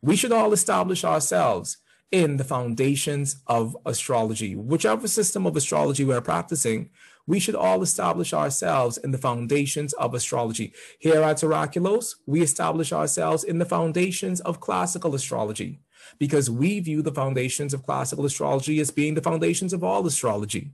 We 0.01 0.15
should 0.15 0.31
all 0.31 0.53
establish 0.53 1.03
ourselves 1.03 1.77
in 2.11 2.37
the 2.37 2.43
foundations 2.43 3.37
of 3.47 3.75
astrology, 3.85 4.55
whichever 4.55 5.07
system 5.07 5.47
of 5.47 5.55
astrology 5.55 6.05
we're 6.05 6.21
practicing, 6.21 6.91
we 7.25 7.39
should 7.39 7.55
all 7.55 7.81
establish 7.81 8.33
ourselves 8.33 8.97
in 8.97 9.11
the 9.11 9.17
foundations 9.17 9.93
of 9.93 10.13
astrology. 10.13 10.73
Here 10.99 11.23
at 11.23 11.37
Oraculos, 11.37 12.15
we 12.27 12.41
establish 12.41 12.93
ourselves 12.93 13.43
in 13.43 13.57
the 13.57 13.65
foundations 13.65 14.41
of 14.41 14.59
classical 14.59 15.15
astrology 15.15 15.79
because 16.19 16.49
we 16.49 16.79
view 16.81 17.01
the 17.01 17.13
foundations 17.13 17.73
of 17.73 17.85
classical 17.85 18.25
astrology 18.25 18.79
as 18.79 18.91
being 18.91 19.15
the 19.15 19.21
foundations 19.21 19.73
of 19.73 19.83
all 19.83 20.05
astrology. 20.05 20.73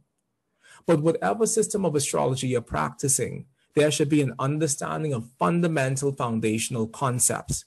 But 0.86 1.02
whatever 1.02 1.46
system 1.46 1.86
of 1.86 1.96
astrology 1.96 2.48
you're 2.48 2.62
practicing, 2.62 3.46
there 3.80 3.92
should 3.92 4.10
be 4.10 4.22
an 4.22 4.34
understanding 4.40 5.14
of 5.14 5.30
fundamental 5.40 6.12
foundational 6.12 6.88
concepts 6.88 7.66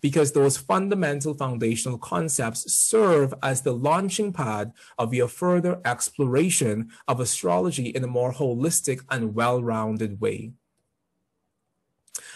because 0.00 0.32
those 0.32 0.56
fundamental 0.56 1.34
foundational 1.34 1.98
concepts 1.98 2.72
serve 2.72 3.34
as 3.42 3.62
the 3.62 3.72
launching 3.72 4.32
pad 4.32 4.72
of 4.98 5.12
your 5.12 5.28
further 5.28 5.80
exploration 5.84 6.90
of 7.08 7.20
astrology 7.20 7.88
in 7.88 8.04
a 8.04 8.06
more 8.06 8.32
holistic 8.32 9.00
and 9.10 9.34
well 9.34 9.62
rounded 9.62 10.20
way. 10.20 10.52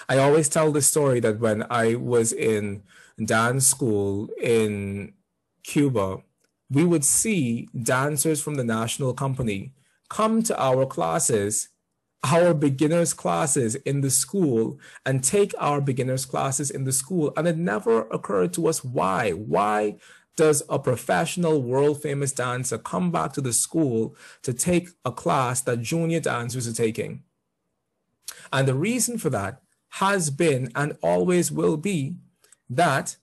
I 0.08 0.18
always 0.18 0.48
tell 0.48 0.72
the 0.72 0.82
story 0.82 1.20
that 1.20 1.38
when 1.38 1.64
I 1.70 1.94
was 1.94 2.32
in 2.32 2.82
dance 3.24 3.66
school 3.66 4.28
in 4.40 5.14
Cuba, 5.62 6.18
we 6.70 6.84
would 6.84 7.04
see 7.04 7.68
dancers 7.82 8.42
from 8.42 8.56
the 8.56 8.64
national 8.64 9.14
company 9.14 9.72
come 10.08 10.42
to 10.42 10.60
our 10.60 10.86
classes 10.86 11.68
our 12.24 12.54
beginners 12.54 13.12
classes 13.12 13.74
in 13.76 14.00
the 14.00 14.10
school 14.10 14.80
and 15.04 15.22
take 15.22 15.54
our 15.58 15.80
beginners 15.80 16.24
classes 16.24 16.70
in 16.70 16.84
the 16.84 16.92
school. 16.92 17.32
And 17.36 17.46
it 17.46 17.56
never 17.56 18.02
occurred 18.08 18.52
to 18.54 18.66
us 18.66 18.82
why. 18.82 19.30
Why 19.30 19.98
does 20.36 20.62
a 20.68 20.78
professional 20.78 21.62
world 21.62 22.02
famous 22.02 22.32
dancer 22.32 22.78
come 22.78 23.10
back 23.10 23.32
to 23.34 23.40
the 23.40 23.52
school 23.52 24.16
to 24.42 24.52
take 24.52 24.90
a 25.04 25.12
class 25.12 25.60
that 25.62 25.82
junior 25.82 26.20
dancers 26.20 26.66
are 26.68 26.72
taking? 26.72 27.22
And 28.52 28.66
the 28.66 28.74
reason 28.74 29.18
for 29.18 29.30
that 29.30 29.62
has 29.90 30.30
been 30.30 30.70
and 30.74 30.96
always 31.02 31.50
will 31.50 31.76
be 31.76 32.16
that 32.68 33.16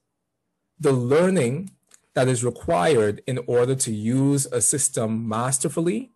the 0.79 0.93
learning 0.93 1.71
that 2.13 2.27
is 2.27 2.43
required 2.43 3.21
in 3.27 3.39
order 3.47 3.75
to 3.75 3.91
use 3.91 4.45
a 4.47 4.61
system 4.61 5.27
masterfully 5.27 6.12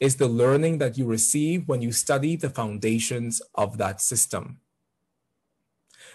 is 0.00 0.16
the 0.16 0.28
learning 0.28 0.78
that 0.78 0.96
you 0.96 1.04
receive 1.04 1.68
when 1.68 1.82
you 1.82 1.92
study 1.92 2.34
the 2.34 2.50
foundations 2.50 3.40
of 3.54 3.78
that 3.78 4.00
system. 4.00 4.58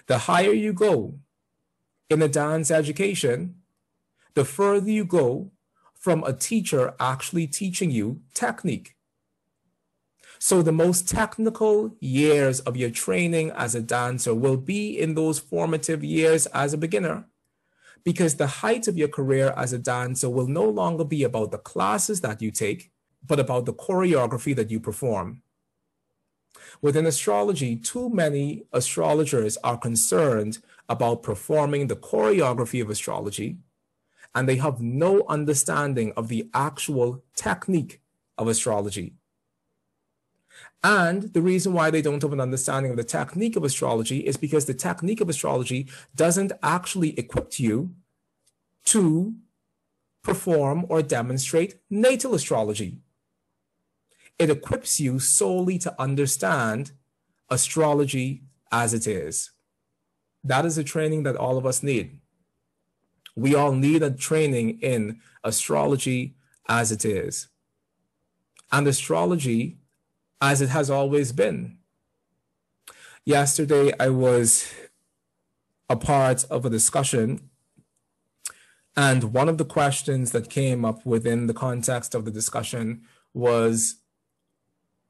The 0.08 0.20
higher 0.20 0.52
you 0.52 0.74
go 0.74 1.20
in 2.10 2.22
a 2.22 2.28
dance 2.28 2.72
education, 2.72 3.56
the 4.34 4.44
further 4.44 4.90
you 4.90 5.06
go 5.06 5.52
from 5.94 6.24
a 6.24 6.34
teacher 6.34 6.94
actually 7.00 7.48
teaching 7.48 7.92
you 7.92 8.22
technique. 8.34 8.96
So 10.40 10.62
the 10.62 10.72
most 10.72 11.08
technical 11.08 11.96
years 12.00 12.60
of 12.62 12.76
your 12.76 12.92
training 12.92 13.52
as 13.52 13.74
a 13.74 13.82
dancer 13.82 14.34
will 14.36 14.58
be 14.58 15.00
in 15.00 15.16
those 15.16 15.40
formative 15.40 16.04
years 16.04 16.46
as 16.48 16.74
a 16.74 16.78
beginner 16.78 17.26
because 18.04 18.36
the 18.36 18.48
height 18.48 18.88
of 18.88 18.98
your 18.98 19.08
career 19.08 19.54
as 19.58 19.74
a 19.74 19.80
dancer 19.80 20.30
will 20.30 20.48
no 20.48 20.64
longer 20.64 21.04
be 21.04 21.24
about 21.24 21.52
the 21.52 21.58
classes 21.58 22.22
that 22.22 22.42
you 22.42 22.52
take, 22.52 22.92
but 23.26 23.40
about 23.40 23.66
the 23.66 23.74
choreography 23.74 24.56
that 24.56 24.72
you 24.72 24.80
perform. 24.80 25.42
Within 26.82 27.06
astrology, 27.06 27.76
too 27.76 28.10
many 28.10 28.64
astrologers 28.72 29.58
are 29.64 29.78
concerned 29.78 30.60
about 30.90 31.24
performing 31.24 31.88
the 31.88 31.96
choreography 31.96 32.82
of 32.82 32.90
astrology, 32.90 33.58
and 34.34 34.48
they 34.48 34.58
have 34.58 34.82
no 34.82 35.26
understanding 35.28 36.12
of 36.18 36.28
the 36.28 36.50
actual 36.54 37.24
technique 37.36 38.02
of 38.38 38.48
astrology. 38.48 39.14
And 40.84 41.34
the 41.34 41.42
reason 41.42 41.74
why 41.74 41.90
they 41.90 42.02
don't 42.02 42.22
have 42.22 42.34
an 42.34 42.40
understanding 42.40 42.92
of 42.92 42.98
the 42.98 43.04
technique 43.04 43.56
of 43.56 43.64
astrology 43.64 44.20
is 44.20 44.38
because 44.38 44.66
the 44.66 44.74
technique 44.74 45.22
of 45.22 45.30
astrology 45.30 45.88
doesn't 46.16 46.52
actually 46.62 47.18
equip 47.18 47.60
you 47.60 47.96
to 48.86 49.34
perform 50.22 50.86
or 50.90 51.02
demonstrate 51.02 51.76
natal 51.90 52.36
astrology. 52.36 53.00
It 54.38 54.50
equips 54.50 55.00
you 55.00 55.20
solely 55.20 55.78
to 55.80 56.02
understand 56.02 56.92
astrology 57.50 58.44
as 58.72 58.94
it 58.94 59.08
is. 59.08 59.52
That 60.44 60.66
is 60.66 60.78
a 60.78 60.84
training 60.84 61.24
that 61.24 61.36
all 61.36 61.58
of 61.58 61.66
us 61.66 61.82
need. 61.82 62.20
We 63.36 63.56
all 63.56 63.74
need 63.74 64.04
a 64.04 64.12
training 64.12 64.80
in 64.82 65.20
astrology 65.44 66.36
as 66.68 66.92
it 66.92 67.06
is. 67.06 67.48
And 68.72 68.88
astrology 68.88 69.78
as 70.42 70.62
it 70.62 70.70
has 70.70 70.90
always 70.90 71.32
been. 71.32 71.78
Yesterday, 73.26 73.92
I 74.00 74.10
was 74.10 74.72
a 75.90 75.96
part 75.96 76.46
of 76.46 76.66
a 76.66 76.70
discussion, 76.70 77.50
and 78.96 79.34
one 79.34 79.50
of 79.50 79.58
the 79.58 79.66
questions 79.66 80.32
that 80.32 80.50
came 80.50 80.86
up 80.86 81.06
within 81.06 81.48
the 81.48 81.54
context 81.54 82.16
of 82.16 82.26
the 82.26 82.32
discussion 82.32 83.02
was 83.34 83.96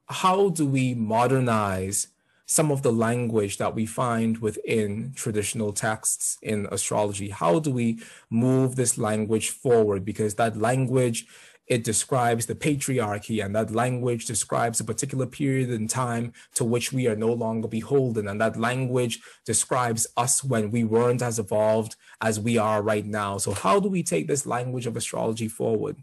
how 0.08 0.50
do 0.50 0.66
we 0.66 0.94
modernize 0.94 2.08
some 2.46 2.70
of 2.70 2.82
the 2.82 2.92
language 2.92 3.58
that 3.58 3.74
we 3.74 3.86
find 3.86 4.38
within 4.38 5.12
traditional 5.16 5.72
texts 5.72 6.38
in 6.42 6.66
astrology? 6.70 7.30
How 7.30 7.58
do 7.58 7.72
we 7.72 7.98
move 8.30 8.76
this 8.76 8.96
language 8.96 9.50
forward? 9.50 10.04
Because 10.04 10.36
that 10.36 10.56
language 10.56 11.26
it 11.66 11.82
describes 11.82 12.46
the 12.46 12.54
patriarchy 12.54 13.44
and 13.44 13.54
that 13.54 13.72
language 13.72 14.26
describes 14.26 14.78
a 14.78 14.84
particular 14.84 15.26
period 15.26 15.70
in 15.70 15.88
time 15.88 16.32
to 16.54 16.64
which 16.64 16.92
we 16.92 17.08
are 17.08 17.16
no 17.16 17.32
longer 17.32 17.68
beholden 17.68 18.28
and 18.28 18.40
that 18.40 18.56
language 18.56 19.20
describes 19.44 20.06
us 20.16 20.44
when 20.44 20.70
we 20.70 20.84
weren't 20.84 21.22
as 21.22 21.38
evolved 21.38 21.96
as 22.20 22.38
we 22.38 22.56
are 22.56 22.82
right 22.82 23.06
now 23.06 23.36
so 23.36 23.52
how 23.52 23.80
do 23.80 23.88
we 23.88 24.02
take 24.02 24.28
this 24.28 24.46
language 24.46 24.86
of 24.86 24.96
astrology 24.96 25.48
forward 25.48 25.96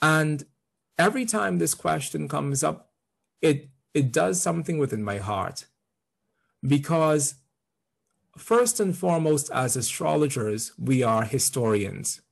and 0.00 0.44
every 0.98 1.24
time 1.24 1.58
this 1.58 1.74
question 1.74 2.28
comes 2.28 2.62
up 2.62 2.92
it 3.40 3.68
it 3.94 4.12
does 4.12 4.40
something 4.40 4.78
within 4.78 5.02
my 5.02 5.18
heart 5.18 5.66
because 6.66 7.34
first 8.36 8.80
and 8.80 8.96
foremost 8.96 9.50
as 9.52 9.76
astrologers 9.76 10.72
we 10.78 11.02
are 11.02 11.24
historians 11.24 12.22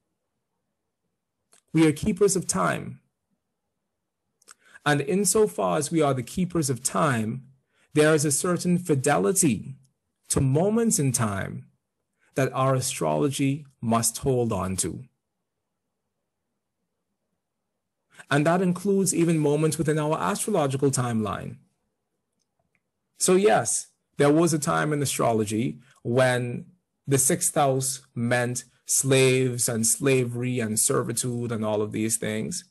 we 1.72 1.86
are 1.86 1.92
keepers 1.92 2.34
of 2.36 2.46
time. 2.46 3.00
And 4.84 5.00
insofar 5.00 5.78
as 5.78 5.90
we 5.90 6.02
are 6.02 6.14
the 6.14 6.22
keepers 6.22 6.70
of 6.70 6.82
time, 6.82 7.44
there 7.94 8.14
is 8.14 8.24
a 8.24 8.32
certain 8.32 8.78
fidelity 8.78 9.76
to 10.28 10.40
moments 10.40 10.98
in 10.98 11.12
time 11.12 11.66
that 12.34 12.52
our 12.52 12.74
astrology 12.74 13.66
must 13.80 14.18
hold 14.18 14.52
on 14.52 14.76
to. 14.76 15.04
And 18.30 18.46
that 18.46 18.62
includes 18.62 19.14
even 19.14 19.38
moments 19.38 19.76
within 19.76 19.98
our 19.98 20.16
astrological 20.18 20.90
timeline. 20.90 21.56
So, 23.18 23.34
yes, 23.34 23.88
there 24.18 24.32
was 24.32 24.52
a 24.52 24.58
time 24.58 24.92
in 24.92 25.02
astrology 25.02 25.78
when 26.02 26.66
the 27.06 27.18
sixth 27.18 27.54
house 27.54 28.02
meant 28.14 28.64
slaves 28.86 29.68
and 29.68 29.86
slavery 29.86 30.60
and 30.60 30.78
servitude 30.78 31.52
and 31.52 31.64
all 31.64 31.82
of 31.82 31.92
these 31.92 32.16
things. 32.16 32.64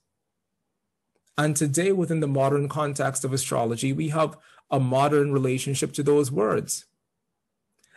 And 1.37 1.55
today, 1.55 1.91
within 1.91 2.19
the 2.19 2.27
modern 2.27 2.67
context 2.67 3.23
of 3.23 3.33
astrology, 3.33 3.93
we 3.93 4.09
have 4.09 4.37
a 4.71 4.79
modern 4.79 5.31
relationship 5.31 5.93
to 5.93 6.03
those 6.03 6.31
words. 6.31 6.85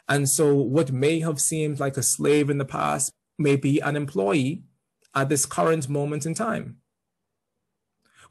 And 0.08 0.28
so, 0.28 0.54
what 0.54 0.92
may 0.92 1.20
have 1.20 1.40
seemed 1.40 1.80
like 1.80 1.96
a 1.96 2.02
slave 2.02 2.50
in 2.50 2.58
the 2.58 2.64
past 2.64 3.12
may 3.38 3.56
be 3.56 3.80
an 3.80 3.96
employee 3.96 4.64
at 5.14 5.28
this 5.28 5.46
current 5.46 5.88
moment 5.88 6.26
in 6.26 6.34
time. 6.34 6.81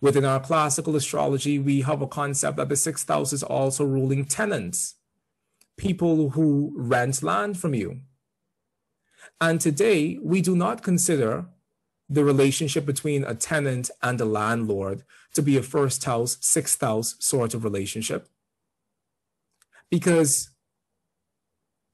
Within 0.01 0.25
our 0.25 0.39
classical 0.39 0.95
astrology, 0.95 1.59
we 1.59 1.81
have 1.81 2.01
a 2.01 2.07
concept 2.07 2.57
that 2.57 2.69
the 2.69 2.75
sixth 2.75 3.07
house 3.07 3.31
is 3.31 3.43
also 3.43 3.85
ruling 3.85 4.25
tenants, 4.25 4.95
people 5.77 6.31
who 6.31 6.73
rent 6.75 7.21
land 7.21 7.59
from 7.59 7.75
you. 7.75 8.01
And 9.39 9.61
today, 9.61 10.17
we 10.21 10.41
do 10.41 10.55
not 10.55 10.81
consider 10.81 11.45
the 12.09 12.23
relationship 12.23 12.85
between 12.85 13.23
a 13.23 13.35
tenant 13.35 13.89
and 14.01 14.19
a 14.19 14.25
landlord 14.25 15.03
to 15.33 15.41
be 15.41 15.55
a 15.55 15.63
first 15.63 16.03
house, 16.03 16.37
sixth 16.41 16.81
house 16.81 17.15
sort 17.19 17.53
of 17.53 17.63
relationship. 17.63 18.27
Because 19.89 20.49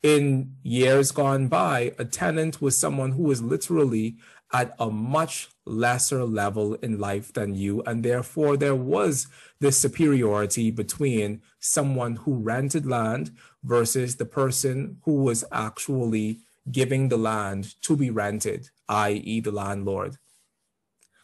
in 0.02 0.56
years 0.64 1.12
gone 1.12 1.48
by, 1.48 1.94
a 2.00 2.06
tenant 2.06 2.62
was 2.62 2.78
someone 2.78 3.12
who 3.12 3.24
was 3.24 3.42
literally 3.42 4.18
at 4.54 4.76
a 4.80 4.90
much 4.90 5.50
lesser 5.66 6.24
level 6.24 6.76
in 6.76 7.00
life 7.00 7.34
than 7.34 7.56
you. 7.56 7.84
And 7.86 8.04
therefore, 8.04 8.58
there 8.58 8.76
was 8.76 9.28
this 9.60 9.78
superiority 9.78 10.72
between 10.72 11.42
someone 11.60 12.16
who 12.18 12.36
rented 12.36 12.86
land 12.86 13.32
versus 13.64 14.16
the 14.16 14.26
person 14.26 14.98
who 15.04 15.16
was 15.24 15.44
actually 15.52 16.40
giving 16.72 17.10
the 17.10 17.18
land 17.18 17.82
to 17.82 17.96
be 17.96 18.10
rented, 18.10 18.70
i.e., 18.90 19.40
the 19.42 19.52
landlord. 19.52 20.18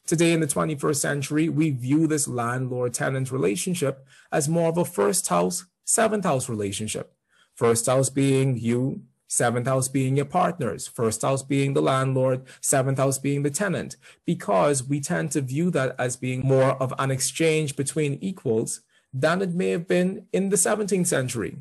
Today, 0.06 0.34
in 0.34 0.42
the 0.42 0.48
21st 0.48 0.98
century, 0.98 1.48
we 1.48 1.70
view 1.70 2.08
this 2.08 2.28
landlord 2.28 2.94
tenant 2.94 3.32
relationship 3.32 4.06
as 4.32 4.50
more 4.50 4.70
of 4.70 4.78
a 4.78 4.84
first 4.84 5.30
house, 5.30 5.66
seventh 5.86 6.26
house 6.26 6.50
relationship. 6.50 7.14
First 7.56 7.86
house 7.86 8.10
being 8.10 8.58
you, 8.58 9.04
seventh 9.34 9.68
house 9.68 9.88
being 9.88 10.16
your 10.16 10.26
partners, 10.26 10.88
first 10.88 11.24
house 11.24 11.42
being 11.42 11.74
the 11.74 11.82
landlord, 11.82 12.44
seventh 12.62 13.00
house 13.00 13.18
being 13.18 13.42
the 13.42 13.50
tenant, 13.50 13.96
because 14.26 14.84
we 14.84 15.00
tend 15.00 15.32
to 15.32 15.42
view 15.42 15.72
that 15.72 15.96
as 15.98 16.16
being 16.16 16.42
more 16.42 16.72
of 16.82 16.94
an 17.00 17.10
exchange 17.10 17.76
between 17.76 18.20
equals 18.22 18.82
than 19.12 19.42
it 19.42 19.54
may 19.54 19.70
have 19.70 19.88
been 19.88 20.28
in 20.32 20.50
the 20.50 20.56
17th 20.56 21.08
century. 21.08 21.58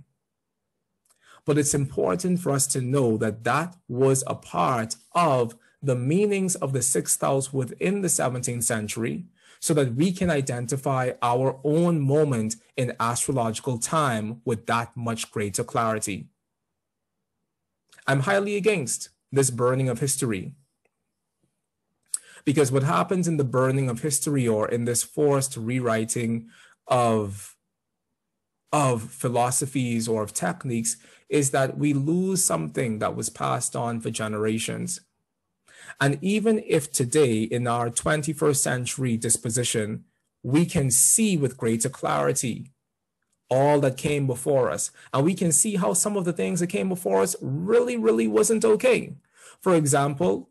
But 1.45 1.59
it's 1.59 1.75
important 1.75 2.41
for 2.41 2.53
us 2.53 2.67
to 2.69 2.81
know 2.81 3.17
that 3.17 3.43
that 3.45 3.77
was 3.89 4.23
a 4.27 4.35
part 4.35 4.97
of 5.13 5.57
the 5.83 5.97
meanings 5.97 6.55
of 6.57 6.73
the 6.73 6.83
sixth 6.83 7.21
house 7.21 7.53
within 7.53 8.03
the 8.03 8.09
17th 8.09 8.63
century 8.63 9.25
so 9.59 9.73
that 9.75 9.95
we 9.95 10.13
can 10.13 10.29
identify 10.29 11.13
our 11.23 11.59
own 11.65 12.01
moment 12.01 12.57
in 12.77 12.97
astrological 13.01 13.79
time 13.79 14.41
with 14.45 14.67
that 14.67 14.97
much 14.97 15.31
greater 15.31 15.65
clarity. 15.65 16.29
I'm 18.07 18.21
highly 18.21 18.57
against 18.57 19.11
this 19.31 19.51
burning 19.51 19.89
of 19.89 20.01
history. 20.01 20.55
Because 22.45 22.73
what 22.73 22.83
happens 22.83 23.29
in 23.29 23.37
the 23.37 23.45
burning 23.45 23.89
of 23.89 24.03
history 24.03 24.49
or 24.49 24.69
in 24.69 24.85
this 24.85 25.03
forced 25.03 25.57
rewriting 25.57 26.49
of, 26.89 27.57
of 28.73 29.03
philosophies 29.03 30.09
or 30.09 30.23
of 30.23 30.33
techniques 30.33 30.97
is 31.29 31.51
that 31.53 31.79
we 31.79 31.93
lose 31.93 32.45
something 32.45 32.99
that 32.99 33.15
was 33.15 33.31
passed 33.31 33.77
on 33.77 34.01
for 34.01 34.11
generations. 34.11 35.01
And 36.01 36.19
even 36.21 36.63
if 36.67 36.91
today, 36.91 37.43
in 37.43 37.67
our 37.67 37.91
21st 37.91 38.57
century 38.57 39.17
disposition, 39.17 40.05
we 40.43 40.67
can 40.67 40.91
see 40.91 41.37
with 41.37 41.57
greater 41.57 41.89
clarity 41.89 42.73
all 43.53 43.81
that 43.81 43.99
came 43.99 44.27
before 44.27 44.71
us, 44.71 44.91
and 45.13 45.25
we 45.25 45.35
can 45.35 45.53
see 45.53 45.77
how 45.77 45.93
some 45.93 46.17
of 46.17 46.25
the 46.25 46.33
things 46.33 46.61
that 46.61 46.69
came 46.69 46.89
before 46.89 47.21
us 47.21 47.37
really, 47.43 47.99
really 47.99 48.27
wasn't 48.27 48.65
okay. 48.65 49.13
For 49.61 49.75
example, 49.75 50.49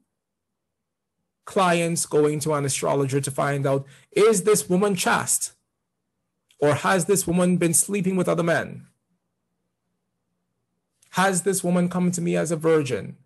clients 1.45 2.05
going 2.05 2.39
to 2.41 2.53
an 2.53 2.63
astrologer 2.63 3.19
to 3.19 3.31
find 3.31 3.65
out 3.65 3.87
is 4.11 4.43
this 4.43 4.69
woman 4.69 4.95
chaste? 4.95 5.53
Or 6.59 6.75
has 6.75 7.05
this 7.05 7.25
woman 7.25 7.57
been 7.57 7.73
sleeping 7.73 8.15
with 8.15 8.29
other 8.29 8.43
men? 8.43 8.85
Has 11.11 11.41
this 11.41 11.63
woman 11.63 11.89
come 11.89 12.11
to 12.11 12.21
me 12.21 12.37
as 12.37 12.51
a 12.51 12.55
virgin? 12.55 13.17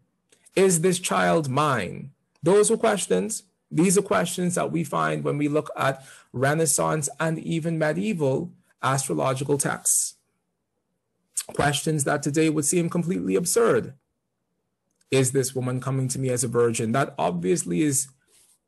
Is 0.56 0.80
this 0.80 1.00
child 1.00 1.50
mine? 1.50 2.12
Those 2.42 2.72
are 2.72 2.78
questions. 2.78 3.44
These 3.70 3.98
are 3.98 4.02
questions 4.02 4.56
that 4.56 4.72
we 4.72 4.86
find 4.86 5.26
when 5.26 5.38
we 5.38 5.50
look 5.50 5.70
at 5.76 6.06
Renaissance 6.32 7.10
and 7.20 7.38
even 7.40 7.78
medieval 7.78 8.54
astrological 8.86 9.58
texts. 9.58 10.16
Questions 11.48 12.04
that 12.06 12.24
today 12.24 12.50
would 12.50 12.66
seem 12.66 12.90
completely 12.90 13.36
absurd. 13.36 13.94
Is 15.12 15.32
this 15.32 15.54
woman 15.54 15.82
coming 15.82 16.08
to 16.10 16.20
me 16.20 16.30
as 16.30 16.44
a 16.44 16.48
virgin? 16.48 16.92
That 16.92 17.14
obviously 17.18 17.82
is 17.82 18.08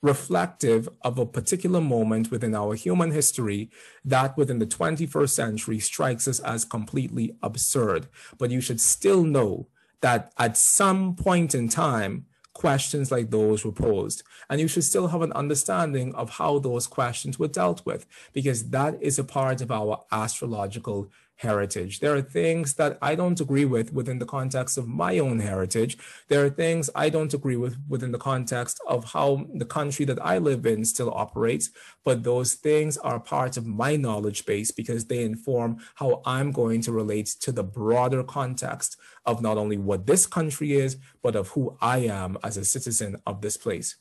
reflective 0.01 0.88
of 1.01 1.17
a 1.17 1.25
particular 1.25 1.82
moment 1.82 2.30
within 2.30 2.53
our 2.53 2.75
human 2.75 3.12
history 3.12 3.69
that 4.06 4.38
within 4.38 4.60
the 4.60 4.67
21st 4.67 5.30
century 5.30 5.80
strikes 5.80 6.27
us 6.27 6.39
as 6.39 6.65
completely 6.65 7.36
absurd. 7.41 8.08
But 8.38 8.51
you 8.51 8.62
should 8.62 8.80
still 8.80 9.23
know 9.23 9.67
that 10.01 10.32
at 10.38 10.56
some 10.56 11.15
point 11.15 11.56
in 11.56 11.67
time, 11.67 12.27
questions 12.58 13.12
like 13.12 13.30
those 13.30 13.63
were 13.63 13.72
posed. 13.72 14.24
And 14.50 14.60
you 14.60 14.67
should 14.67 14.84
still 14.84 15.08
have 15.08 15.22
an 15.22 15.34
understanding 15.34 16.15
of 16.15 16.32
how 16.32 16.60
those 16.60 16.88
questions 16.88 17.38
were 17.38 17.48
dealt 17.48 17.86
with, 17.86 18.06
because 18.34 18.70
that 18.70 18.93
is 19.02 19.20
a 19.20 19.24
part 19.24 19.62
of 19.62 19.72
our 19.72 20.04
astrological 20.12 21.10
heritage. 21.38 22.00
There 22.00 22.15
are 22.15 22.21
things 22.21 22.73
that 22.76 22.97
I 23.02 23.15
don't 23.15 23.39
agree 23.39 23.65
with 23.65 23.93
within 23.93 24.19
the 24.19 24.26
context 24.26 24.78
of 24.78 24.88
my 24.88 25.19
own 25.19 25.39
heritage. 25.39 25.97
There 26.28 26.43
are 26.43 26.50
things 26.50 26.89
I 26.95 27.10
don't 27.10 27.34
agree 27.34 27.56
with 27.56 27.78
within 27.88 28.12
the 28.12 28.17
context 28.17 28.80
of 28.88 29.06
how 29.06 29.45
the 29.54 29.65
country 29.65 30.04
that 30.06 30.23
I 30.23 30.39
live 30.39 30.65
in 30.65 30.84
still 30.84 31.12
operates. 31.12 31.69
But 32.04 32.23
those 32.23 32.56
things 32.56 32.97
are 32.97 33.19
part 33.19 33.56
of 33.56 33.67
my 33.67 33.95
knowledge 33.95 34.45
base 34.45 34.71
because 34.71 35.06
they 35.06 35.23
inform 35.23 35.78
how 35.95 36.21
I'm 36.26 36.52
going 36.52 36.82
to 36.82 36.91
relate 36.91 37.28
to 37.41 37.52
the 37.52 37.63
broader 37.63 38.23
context 38.23 38.97
of 39.26 39.41
not 39.41 39.58
only 39.58 39.78
what 39.78 40.08
this 40.08 40.26
country 40.26 40.73
is, 40.73 40.97
but 41.21 41.36
of 41.36 41.50
who 41.50 41.78
I 41.80 42.00
am 42.00 42.38
as 42.43 42.58
a 42.58 42.65
citizen 42.65 43.17
of 43.28 43.41
this 43.41 43.58
place. 43.58 43.95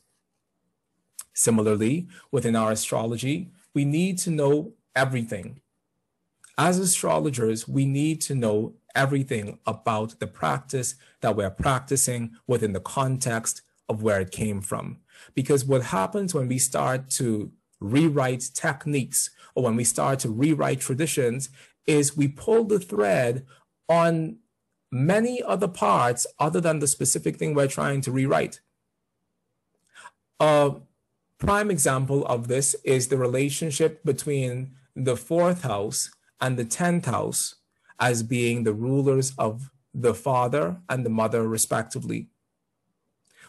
Similarly, 1.34 2.08
within 2.32 2.56
our 2.56 2.72
astrology, 2.72 3.50
we 3.74 3.84
need 3.84 4.16
to 4.20 4.30
know 4.30 4.72
everything 4.94 5.60
as 6.58 6.78
astrologers, 6.78 7.68
we 7.68 7.84
need 7.84 8.20
to 8.22 8.34
know 8.34 8.74
everything 8.94 9.58
about 9.66 10.18
the 10.20 10.26
practice 10.26 10.94
that 11.20 11.36
we're 11.36 11.50
practicing 11.50 12.36
within 12.46 12.72
the 12.72 12.80
context 12.80 13.62
of 13.88 14.02
where 14.02 14.20
it 14.20 14.30
came 14.30 14.60
from. 14.60 14.98
Because 15.34 15.64
what 15.64 15.82
happens 15.82 16.34
when 16.34 16.48
we 16.48 16.58
start 16.58 17.10
to 17.10 17.52
rewrite 17.80 18.50
techniques 18.54 19.30
or 19.54 19.64
when 19.64 19.76
we 19.76 19.84
start 19.84 20.18
to 20.20 20.30
rewrite 20.30 20.80
traditions 20.80 21.50
is 21.86 22.16
we 22.16 22.28
pull 22.28 22.64
the 22.64 22.80
thread 22.80 23.44
on 23.88 24.38
many 24.90 25.42
other 25.42 25.68
parts 25.68 26.26
other 26.38 26.60
than 26.60 26.78
the 26.78 26.86
specific 26.86 27.36
thing 27.36 27.54
we're 27.54 27.66
trying 27.66 28.00
to 28.00 28.10
rewrite. 28.10 28.60
A 30.40 30.74
prime 31.38 31.70
example 31.70 32.24
of 32.26 32.48
this 32.48 32.74
is 32.84 33.08
the 33.08 33.18
relationship 33.18 34.02
between 34.04 34.72
the 34.94 35.16
fourth 35.16 35.62
house 35.62 36.10
and 36.40 36.58
the 36.58 36.64
10th 36.64 37.06
house 37.06 37.56
as 37.98 38.22
being 38.22 38.62
the 38.62 38.74
rulers 38.74 39.32
of 39.38 39.70
the 39.94 40.14
father 40.14 40.78
and 40.88 41.04
the 41.04 41.10
mother, 41.10 41.48
respectively. 41.48 42.28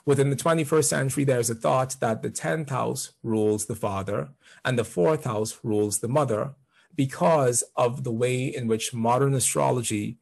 Within 0.05 0.29
the 0.29 0.37
21st 0.37 0.85
century, 0.85 1.23
there's 1.25 1.49
a 1.49 1.55
thought 1.55 1.97
that 1.99 2.21
the 2.21 2.29
10th 2.29 2.69
house 2.69 3.11
rules 3.23 3.65
the 3.65 3.75
father 3.75 4.29
and 4.63 4.79
the 4.79 4.85
fourth 4.85 5.25
house 5.25 5.59
rules 5.63 5.99
the 5.99 6.07
mother 6.07 6.53
because 6.95 7.63
of 7.75 8.05
the 8.05 8.11
way 8.11 8.45
in 8.45 8.67
which 8.67 8.93
modern 8.93 9.33
astrology 9.33 10.17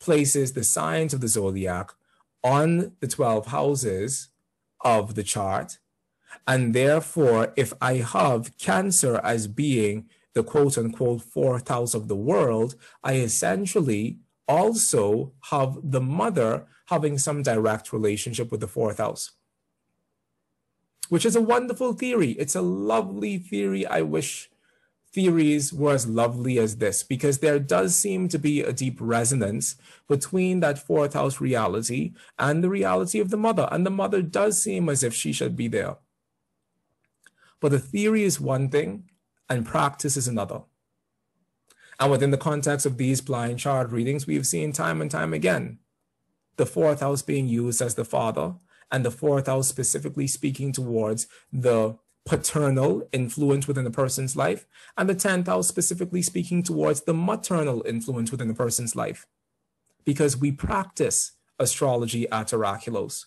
places 0.00 0.52
the 0.52 0.64
signs 0.64 1.12
of 1.12 1.20
the 1.20 1.28
zodiac 1.28 1.92
on 2.42 2.92
the 3.00 3.06
12 3.06 3.48
houses 3.48 4.28
of 4.80 5.14
the 5.14 5.22
chart. 5.22 5.78
And 6.46 6.74
therefore, 6.74 7.52
if 7.56 7.72
I 7.80 7.94
have 7.96 8.56
Cancer 8.58 9.20
as 9.22 9.46
being 9.46 10.08
the 10.36 10.44
quote 10.44 10.76
unquote 10.76 11.22
fourth 11.22 11.68
house 11.68 11.94
of 11.94 12.08
the 12.08 12.14
world, 12.14 12.74
I 13.02 13.14
essentially 13.14 14.18
also 14.46 15.32
have 15.50 15.78
the 15.82 16.00
mother 16.00 16.66
having 16.86 17.16
some 17.16 17.42
direct 17.42 17.90
relationship 17.90 18.52
with 18.52 18.60
the 18.60 18.68
fourth 18.68 18.98
house, 18.98 19.32
which 21.08 21.24
is 21.24 21.34
a 21.34 21.40
wonderful 21.40 21.94
theory. 21.94 22.32
It's 22.32 22.54
a 22.54 22.60
lovely 22.60 23.38
theory. 23.38 23.86
I 23.86 24.02
wish 24.02 24.50
theories 25.10 25.72
were 25.72 25.94
as 25.94 26.06
lovely 26.06 26.58
as 26.58 26.76
this 26.76 27.02
because 27.02 27.38
there 27.38 27.58
does 27.58 27.96
seem 27.96 28.28
to 28.28 28.38
be 28.38 28.60
a 28.60 28.74
deep 28.74 28.98
resonance 29.00 29.76
between 30.06 30.60
that 30.60 30.78
fourth 30.78 31.14
house 31.14 31.40
reality 31.40 32.12
and 32.38 32.62
the 32.62 32.68
reality 32.68 33.20
of 33.20 33.30
the 33.30 33.38
mother. 33.38 33.66
And 33.72 33.86
the 33.86 33.90
mother 34.02 34.20
does 34.20 34.62
seem 34.62 34.90
as 34.90 35.02
if 35.02 35.14
she 35.14 35.32
should 35.32 35.56
be 35.56 35.68
there. 35.68 35.96
But 37.58 37.72
the 37.72 37.78
theory 37.78 38.24
is 38.24 38.38
one 38.38 38.68
thing, 38.68 39.08
and 39.48 39.66
practice 39.66 40.16
is 40.16 40.28
another. 40.28 40.62
And 41.98 42.10
within 42.10 42.30
the 42.30 42.38
context 42.38 42.84
of 42.84 42.98
these 42.98 43.20
blind 43.20 43.58
chart 43.58 43.90
readings, 43.90 44.26
we 44.26 44.34
have 44.34 44.46
seen 44.46 44.72
time 44.72 45.00
and 45.00 45.10
time 45.10 45.32
again 45.32 45.78
the 46.56 46.66
fourth 46.66 47.00
house 47.00 47.22
being 47.22 47.46
used 47.46 47.82
as 47.82 47.94
the 47.94 48.04
father, 48.04 48.54
and 48.90 49.04
the 49.04 49.10
fourth 49.10 49.46
house 49.46 49.68
specifically 49.68 50.26
speaking 50.26 50.72
towards 50.72 51.26
the 51.52 51.96
paternal 52.24 53.06
influence 53.12 53.68
within 53.68 53.86
a 53.86 53.90
person's 53.90 54.36
life, 54.36 54.66
and 54.96 55.08
the 55.08 55.14
10th 55.14 55.46
house 55.46 55.68
specifically 55.68 56.22
speaking 56.22 56.62
towards 56.62 57.02
the 57.02 57.14
maternal 57.14 57.84
influence 57.86 58.30
within 58.30 58.50
a 58.50 58.54
person's 58.54 58.96
life. 58.96 59.26
Because 60.04 60.36
we 60.36 60.50
practice 60.50 61.32
astrology 61.58 62.28
at 62.30 62.48
Oraculos. 62.48 63.26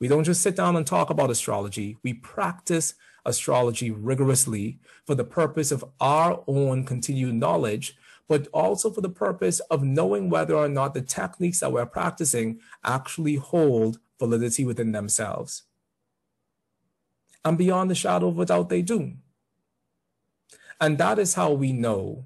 We 0.00 0.08
don't 0.08 0.24
just 0.24 0.42
sit 0.42 0.56
down 0.56 0.76
and 0.76 0.86
talk 0.86 1.10
about 1.10 1.30
astrology, 1.30 1.98
we 2.02 2.14
practice 2.14 2.94
astrology 3.26 3.90
rigorously 3.90 4.78
for 5.04 5.14
the 5.14 5.24
purpose 5.24 5.70
of 5.70 5.84
our 6.00 6.42
own 6.46 6.84
continued 6.84 7.34
knowledge, 7.34 7.96
but 8.28 8.48
also 8.52 8.90
for 8.90 9.00
the 9.00 9.10
purpose 9.10 9.60
of 9.70 9.82
knowing 9.82 10.30
whether 10.30 10.54
or 10.54 10.68
not 10.68 10.94
the 10.94 11.02
techniques 11.02 11.60
that 11.60 11.72
we're 11.72 11.86
practicing 11.86 12.60
actually 12.84 13.36
hold 13.36 13.98
validity 14.18 14.64
within 14.64 14.92
themselves. 14.92 15.64
And 17.44 17.58
beyond 17.58 17.90
the 17.90 17.94
shadow 17.94 18.28
of 18.28 18.38
a 18.38 18.46
doubt, 18.46 18.68
they 18.68 18.82
do. 18.82 19.14
And 20.80 20.98
that 20.98 21.18
is 21.18 21.34
how 21.34 21.52
we 21.52 21.72
know 21.72 22.24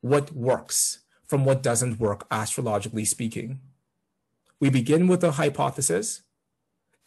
what 0.00 0.32
works 0.32 1.00
from 1.26 1.44
what 1.44 1.62
doesn't 1.62 2.00
work, 2.00 2.26
astrologically 2.30 3.04
speaking. 3.04 3.60
We 4.58 4.70
begin 4.70 5.08
with 5.08 5.24
a 5.24 5.32
hypothesis 5.32 6.22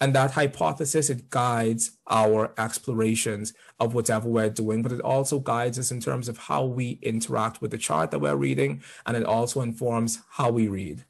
and 0.01 0.13
that 0.15 0.32
hypothesis, 0.32 1.10
it 1.10 1.29
guides 1.29 1.97
our 2.10 2.53
explorations 2.58 3.53
of 3.79 3.93
whatever 3.93 4.27
we're 4.27 4.49
doing, 4.49 4.82
but 4.82 4.91
it 4.91 5.01
also 5.01 5.39
guides 5.39 5.79
us 5.79 5.91
in 5.91 6.01
terms 6.01 6.27
of 6.27 6.38
how 6.38 6.65
we 6.65 6.99
interact 7.01 7.62
with 7.62 7.71
the 7.71 7.77
chart 7.77 8.12
that 8.12 8.19
we're 8.19 8.36
reading, 8.36 8.84
and 9.06 9.15
it 9.15 9.23
also 9.23 9.62
informs 9.62 10.21
how 10.32 10.49
we 10.49 10.67
read. 10.67 11.06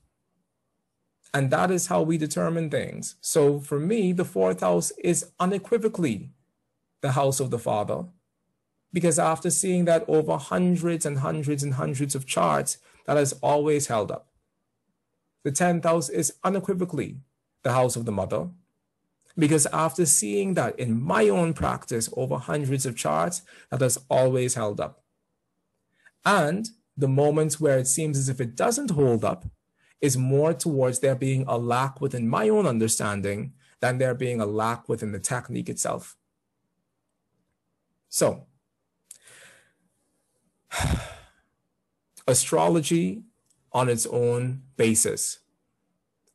And 1.33 1.49
that 1.49 1.71
is 1.71 1.87
how 1.87 2.03
we 2.03 2.17
determine 2.17 2.69
things. 2.69 3.15
So 3.19 3.59
for 3.59 3.79
me, 3.79 4.13
the 4.13 4.25
fourth 4.25 4.59
house 4.59 4.91
is 5.03 5.31
unequivocally 5.39 6.29
the 7.01 7.13
house 7.13 7.39
of 7.39 7.49
the 7.49 7.59
Father. 7.59 8.05
Because 8.91 9.17
after 9.17 9.49
seeing 9.49 9.85
that 9.85 10.05
over 10.07 10.37
hundreds 10.37 11.05
and 11.05 11.17
hundreds 11.19 11.63
and 11.63 11.73
hundreds 11.73 12.13
of 12.13 12.27
charts, 12.27 12.77
that 13.07 13.17
has 13.17 13.33
always 13.41 13.87
held 13.87 14.11
up. 14.11 14.27
The 15.43 15.51
10th 15.51 15.83
house 15.83 16.09
is 16.09 16.33
unequivocally 16.43 17.17
the 17.63 17.73
house 17.73 17.95
of 17.95 18.05
the 18.05 18.11
Mother. 18.11 18.49
Because 19.37 19.65
after 19.67 20.05
seeing 20.05 20.53
that 20.53 20.77
in 20.79 21.01
my 21.01 21.27
own 21.29 21.53
practice 21.53 22.09
over 22.15 22.37
hundreds 22.37 22.85
of 22.85 22.95
charts, 22.95 23.41
that 23.71 23.81
has 23.81 23.97
always 24.09 24.53
held 24.53 24.79
up. 24.79 25.03
And 26.23 26.69
the 26.95 27.07
moments 27.07 27.59
where 27.59 27.79
it 27.79 27.87
seems 27.87 28.17
as 28.17 28.29
if 28.29 28.39
it 28.39 28.55
doesn't 28.55 28.91
hold 28.91 29.25
up 29.25 29.45
is 30.01 30.17
more 30.17 30.53
towards 30.53 30.99
there 30.99 31.15
being 31.15 31.45
a 31.47 31.57
lack 31.57 31.99
within 32.01 32.27
my 32.27 32.49
own 32.49 32.67
understanding 32.67 33.53
than 33.79 33.97
there 33.97 34.13
being 34.13 34.39
a 34.39 34.45
lack 34.45 34.87
within 34.87 35.11
the 35.11 35.19
technique 35.19 35.69
itself. 35.69 36.15
So, 38.09 38.45
astrology 42.27 43.23
on 43.71 43.89
its 43.89 44.05
own 44.05 44.61
basis 44.77 45.39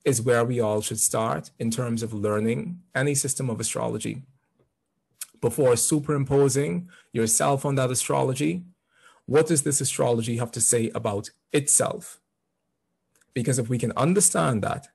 is 0.05 0.23
where 0.23 0.45
we 0.45 0.61
all 0.61 0.81
should 0.81 1.01
start 1.01 1.51
in 1.59 1.71
terms 1.71 2.03
of 2.03 2.15
learning 2.15 2.81
any 2.95 3.15
system 3.15 3.51
of 3.51 3.61
astrology. 3.61 4.23
Before 5.41 5.77
superimposing 5.77 6.89
yourself 7.13 7.65
on 7.65 7.75
that 7.77 7.91
astrology, 7.91 8.65
what 9.27 9.47
does 9.47 9.63
this 9.63 9.81
astrology 9.81 10.39
have 10.39 10.51
to 10.53 10.61
say 10.61 10.91
about 10.95 11.31
itself? 11.53 12.21
Because 13.35 13.59
if 13.59 13.69
we 13.69 13.79
can 13.79 13.93
understand 13.97 14.63
that, 14.63 14.89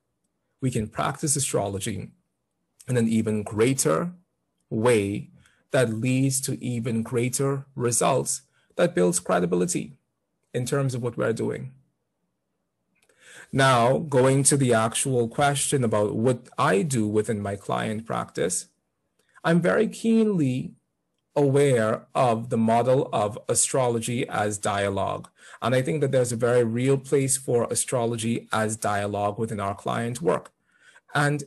we 0.59 0.71
can 0.71 0.87
practice 0.87 1.35
astrology 1.35 2.09
in 2.87 2.97
an 2.97 3.07
even 3.07 3.43
greater 3.43 4.13
way 4.69 5.29
that 5.71 5.93
leads 5.93 6.41
to 6.41 6.63
even 6.63 7.03
greater 7.03 7.65
results 7.75 8.41
that 8.75 8.95
builds 8.95 9.19
credibility 9.19 9.97
in 10.53 10.65
terms 10.65 10.95
of 10.95 11.01
what 11.01 11.17
we're 11.17 11.33
doing. 11.33 11.71
Now, 13.55 13.99
going 13.99 14.41
to 14.45 14.57
the 14.57 14.73
actual 14.73 15.27
question 15.27 15.83
about 15.83 16.15
what 16.15 16.49
I 16.57 16.81
do 16.81 17.07
within 17.07 17.39
my 17.39 17.55
client 17.55 18.03
practice, 18.03 18.69
I'm 19.43 19.61
very 19.61 19.87
keenly 19.87 20.73
aware 21.35 22.07
of 22.15 22.49
the 22.49 22.57
model 22.57 23.09
of 23.13 23.37
astrology 23.47 24.27
as 24.27 24.57
dialogue. 24.57 25.29
And 25.61 25.75
I 25.75 25.83
think 25.83 26.01
that 26.01 26.11
there's 26.11 26.31
a 26.31 26.35
very 26.35 26.63
real 26.63 26.97
place 26.97 27.37
for 27.37 27.67
astrology 27.69 28.47
as 28.51 28.75
dialogue 28.75 29.37
within 29.37 29.59
our 29.59 29.75
client 29.75 30.19
work. 30.19 30.51
And 31.13 31.43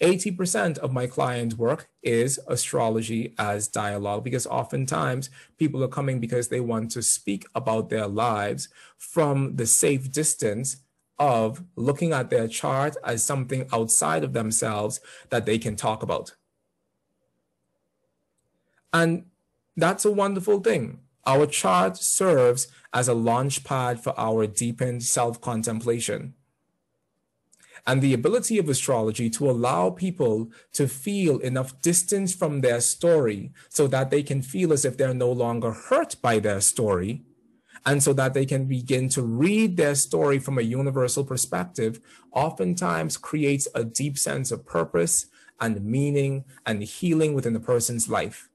80% 0.00 0.78
of 0.78 0.92
my 0.92 1.08
client 1.08 1.58
work 1.58 1.88
is 2.04 2.38
astrology 2.46 3.34
as 3.36 3.66
dialogue 3.66 4.22
because 4.22 4.46
oftentimes 4.46 5.28
people 5.58 5.82
are 5.82 5.88
coming 5.88 6.20
because 6.20 6.48
they 6.48 6.60
want 6.60 6.92
to 6.92 7.02
speak 7.02 7.46
about 7.56 7.90
their 7.90 8.06
lives 8.06 8.68
from 8.96 9.56
the 9.56 9.66
safe 9.66 10.12
distance 10.12 10.76
of 11.22 11.62
looking 11.76 12.12
at 12.12 12.30
their 12.30 12.48
chart 12.48 12.96
as 13.04 13.22
something 13.22 13.64
outside 13.72 14.24
of 14.24 14.32
themselves 14.32 14.98
that 15.30 15.46
they 15.46 15.56
can 15.56 15.76
talk 15.76 16.02
about. 16.02 16.34
And 18.92 19.26
that's 19.76 20.04
a 20.04 20.10
wonderful 20.10 20.58
thing. 20.58 20.98
Our 21.24 21.46
chart 21.46 21.96
serves 21.96 22.66
as 22.92 23.06
a 23.06 23.14
launch 23.14 23.62
pad 23.62 24.02
for 24.02 24.18
our 24.18 24.48
deepened 24.48 25.04
self 25.04 25.40
contemplation. 25.40 26.34
And 27.86 28.02
the 28.02 28.14
ability 28.14 28.58
of 28.58 28.68
astrology 28.68 29.30
to 29.30 29.48
allow 29.48 29.90
people 29.90 30.50
to 30.72 30.88
feel 30.88 31.38
enough 31.38 31.80
distance 31.82 32.34
from 32.34 32.62
their 32.62 32.80
story 32.80 33.52
so 33.68 33.86
that 33.86 34.10
they 34.10 34.24
can 34.24 34.42
feel 34.42 34.72
as 34.72 34.84
if 34.84 34.96
they're 34.96 35.14
no 35.14 35.30
longer 35.30 35.70
hurt 35.70 36.16
by 36.20 36.40
their 36.40 36.60
story 36.60 37.22
and 37.84 38.02
so 38.02 38.12
that 38.12 38.34
they 38.34 38.46
can 38.46 38.66
begin 38.66 39.08
to 39.10 39.22
read 39.22 39.76
their 39.76 39.94
story 39.94 40.38
from 40.38 40.58
a 40.58 40.62
universal 40.62 41.24
perspective, 41.24 42.00
oftentimes 42.32 43.16
creates 43.16 43.68
a 43.74 43.84
deep 43.84 44.18
sense 44.18 44.52
of 44.52 44.64
purpose 44.64 45.26
and 45.60 45.84
meaning 45.84 46.44
and 46.66 46.82
healing 46.82 47.34
within 47.34 47.52
the 47.52 47.60
person's 47.60 48.08
life. 48.08 48.48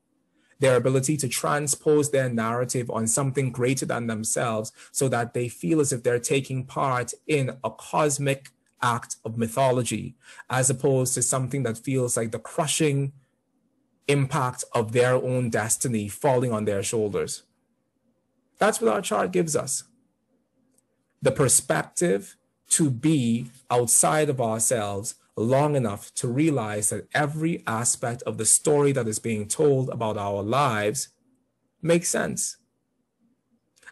Their 0.60 0.76
ability 0.76 1.18
to 1.18 1.28
transpose 1.28 2.10
their 2.10 2.30
narrative 2.30 2.90
on 2.90 3.06
something 3.08 3.52
greater 3.52 3.86
than 3.86 4.08
themselves 4.08 4.72
so 4.92 5.08
that 5.10 5.34
they 5.34 5.50
feel 5.50 5.80
as 5.80 5.94
if 5.94 6.04
they're 6.04 6.20
taking 6.20 6.66
part 6.66 7.14
in 7.28 7.58
a 7.64 7.70
cosmic 7.70 8.50
act 8.82 9.18
of 9.26 9.38
mythology, 9.38 10.16
as 10.50 10.70
opposed 10.70 11.14
to 11.16 11.22
something 11.22 11.64
that 11.64 11.78
feels 11.78 12.18
like 12.18 12.32
the 12.32 12.40
crushing 12.40 13.12
impact 14.08 14.64
of 14.74 14.94
their 14.94 15.16
own 15.16 15.50
destiny 15.50 16.08
falling 16.08 16.54
on 16.54 16.66
their 16.66 16.82
shoulders. 16.82 17.44
That's 18.58 18.82
what 18.82 18.92
our 18.92 19.02
chart 19.02 19.32
gives 19.32 19.56
us. 19.56 19.84
The 21.22 21.32
perspective 21.32 22.36
to 22.70 22.90
be 22.90 23.48
outside 23.70 24.30
of 24.30 24.42
ourselves 24.42 25.16
long 25.36 25.76
enough 25.76 26.14
to 26.16 26.28
realize 26.28 26.90
that 26.90 27.08
every 27.14 27.64
aspect 27.68 28.24
of 28.24 28.38
the 28.38 28.46
story 28.46 28.92
that 28.92 29.08
is 29.08 29.20
being 29.20 29.48
told 29.48 29.90
about 29.90 30.18
our 30.18 30.42
lives 30.42 31.10
makes 31.82 32.10
sense. 32.10 32.58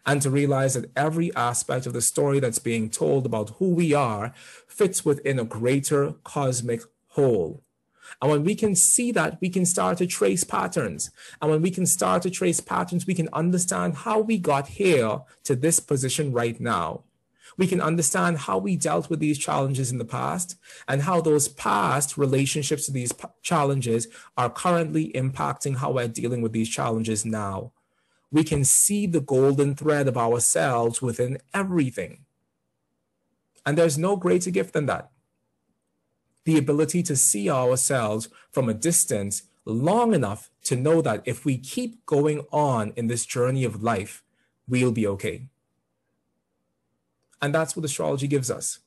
And 0.07 0.21
to 0.21 0.29
realize 0.29 0.75
that 0.75 0.91
every 0.95 1.33
aspect 1.35 1.87
of 1.87 1.93
the 1.93 2.01
story 2.01 2.39
that's 2.39 2.59
being 2.59 2.89
told 2.89 3.25
about 3.25 3.51
who 3.57 3.69
we 3.69 3.93
are 3.93 4.33
fits 4.67 5.03
within 5.03 5.39
a 5.39 5.45
greater 5.45 6.13
cosmic 6.23 6.81
whole. 7.09 7.64
And 8.21 8.31
when 8.31 8.43
we 8.43 8.55
can 8.55 8.75
see 8.75 9.11
that, 9.11 9.39
we 9.41 9.49
can 9.49 9.65
start 9.65 9.97
to 9.99 10.07
trace 10.07 10.43
patterns. 10.43 11.11
And 11.41 11.51
when 11.51 11.61
we 11.61 11.71
can 11.71 11.85
start 11.85 12.21
to 12.23 12.29
trace 12.29 12.59
patterns, 12.59 13.05
we 13.05 13.13
can 13.13 13.29
understand 13.33 13.95
how 13.95 14.19
we 14.19 14.37
got 14.37 14.67
here 14.67 15.19
to 15.43 15.55
this 15.55 15.79
position 15.79 16.31
right 16.31 16.59
now. 16.59 17.03
We 17.57 17.67
can 17.67 17.81
understand 17.81 18.39
how 18.39 18.57
we 18.57 18.75
dealt 18.75 19.09
with 19.09 19.19
these 19.19 19.37
challenges 19.37 19.91
in 19.91 19.97
the 19.97 20.05
past 20.05 20.57
and 20.87 21.03
how 21.03 21.21
those 21.21 21.47
past 21.47 22.17
relationships 22.17 22.85
to 22.85 22.91
these 22.91 23.13
challenges 23.41 24.07
are 24.35 24.49
currently 24.49 25.11
impacting 25.13 25.77
how 25.77 25.91
we're 25.91 26.07
dealing 26.07 26.41
with 26.41 26.51
these 26.51 26.69
challenges 26.69 27.25
now. 27.25 27.71
We 28.31 28.43
can 28.43 28.65
see 28.65 29.07
the 29.07 29.21
golden 29.21 29.75
thread 29.75 30.07
of 30.07 30.17
ourselves 30.17 31.01
within 31.01 31.37
everything. 31.53 32.25
And 33.65 33.77
there's 33.77 33.97
no 33.97 34.15
greater 34.17 34.51
gift 34.51 34.73
than 34.73 34.87
that 34.87 35.11
the 36.45 36.57
ability 36.57 37.03
to 37.03 37.15
see 37.15 37.49
ourselves 37.49 38.29
from 38.51 38.69
a 38.69 38.73
distance 38.73 39.43
long 39.65 40.13
enough 40.13 40.49
to 40.63 40.75
know 40.75 41.01
that 41.01 41.23
if 41.25 41.43
we 41.43 41.57
keep 41.57 42.05
going 42.05 42.45
on 42.51 42.93
in 42.95 43.07
this 43.07 43.25
journey 43.25 43.63
of 43.63 43.83
life, 43.83 44.23
we'll 44.67 44.91
be 44.91 45.07
okay. 45.07 45.47
And 47.41 47.53
that's 47.53 47.75
what 47.75 47.85
astrology 47.85 48.27
gives 48.27 48.49
us. 48.49 48.79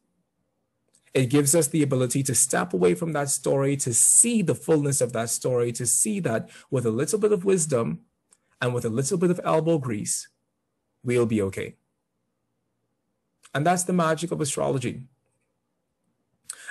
It 1.15 1.27
gives 1.27 1.55
us 1.55 1.69
the 1.69 1.83
ability 1.83 2.23
to 2.25 2.35
step 2.35 2.73
away 2.73 2.95
from 2.95 3.13
that 3.13 3.29
story, 3.29 3.77
to 3.79 3.93
see 3.93 4.43
the 4.43 4.55
fullness 4.55 5.01
of 5.01 5.13
that 5.13 5.31
story, 5.31 5.73
to 5.73 5.87
see 5.87 6.21
that 6.21 6.49
with 6.71 6.87
a 6.87 6.91
little 6.91 7.19
bit 7.19 7.33
of 7.33 7.45
wisdom 7.45 8.01
and 8.61 8.75
with 8.75 8.85
a 8.85 8.91
little 8.91 9.19
bit 9.19 9.31
of 9.31 9.41
elbow 9.45 9.79
grease, 9.79 10.29
we'll 11.03 11.27
be 11.27 11.43
okay. 11.43 11.77
And 13.55 13.67
that's 13.67 13.85
the 13.85 13.93
magic 13.93 14.31
of 14.31 14.41
astrology. 14.41 15.03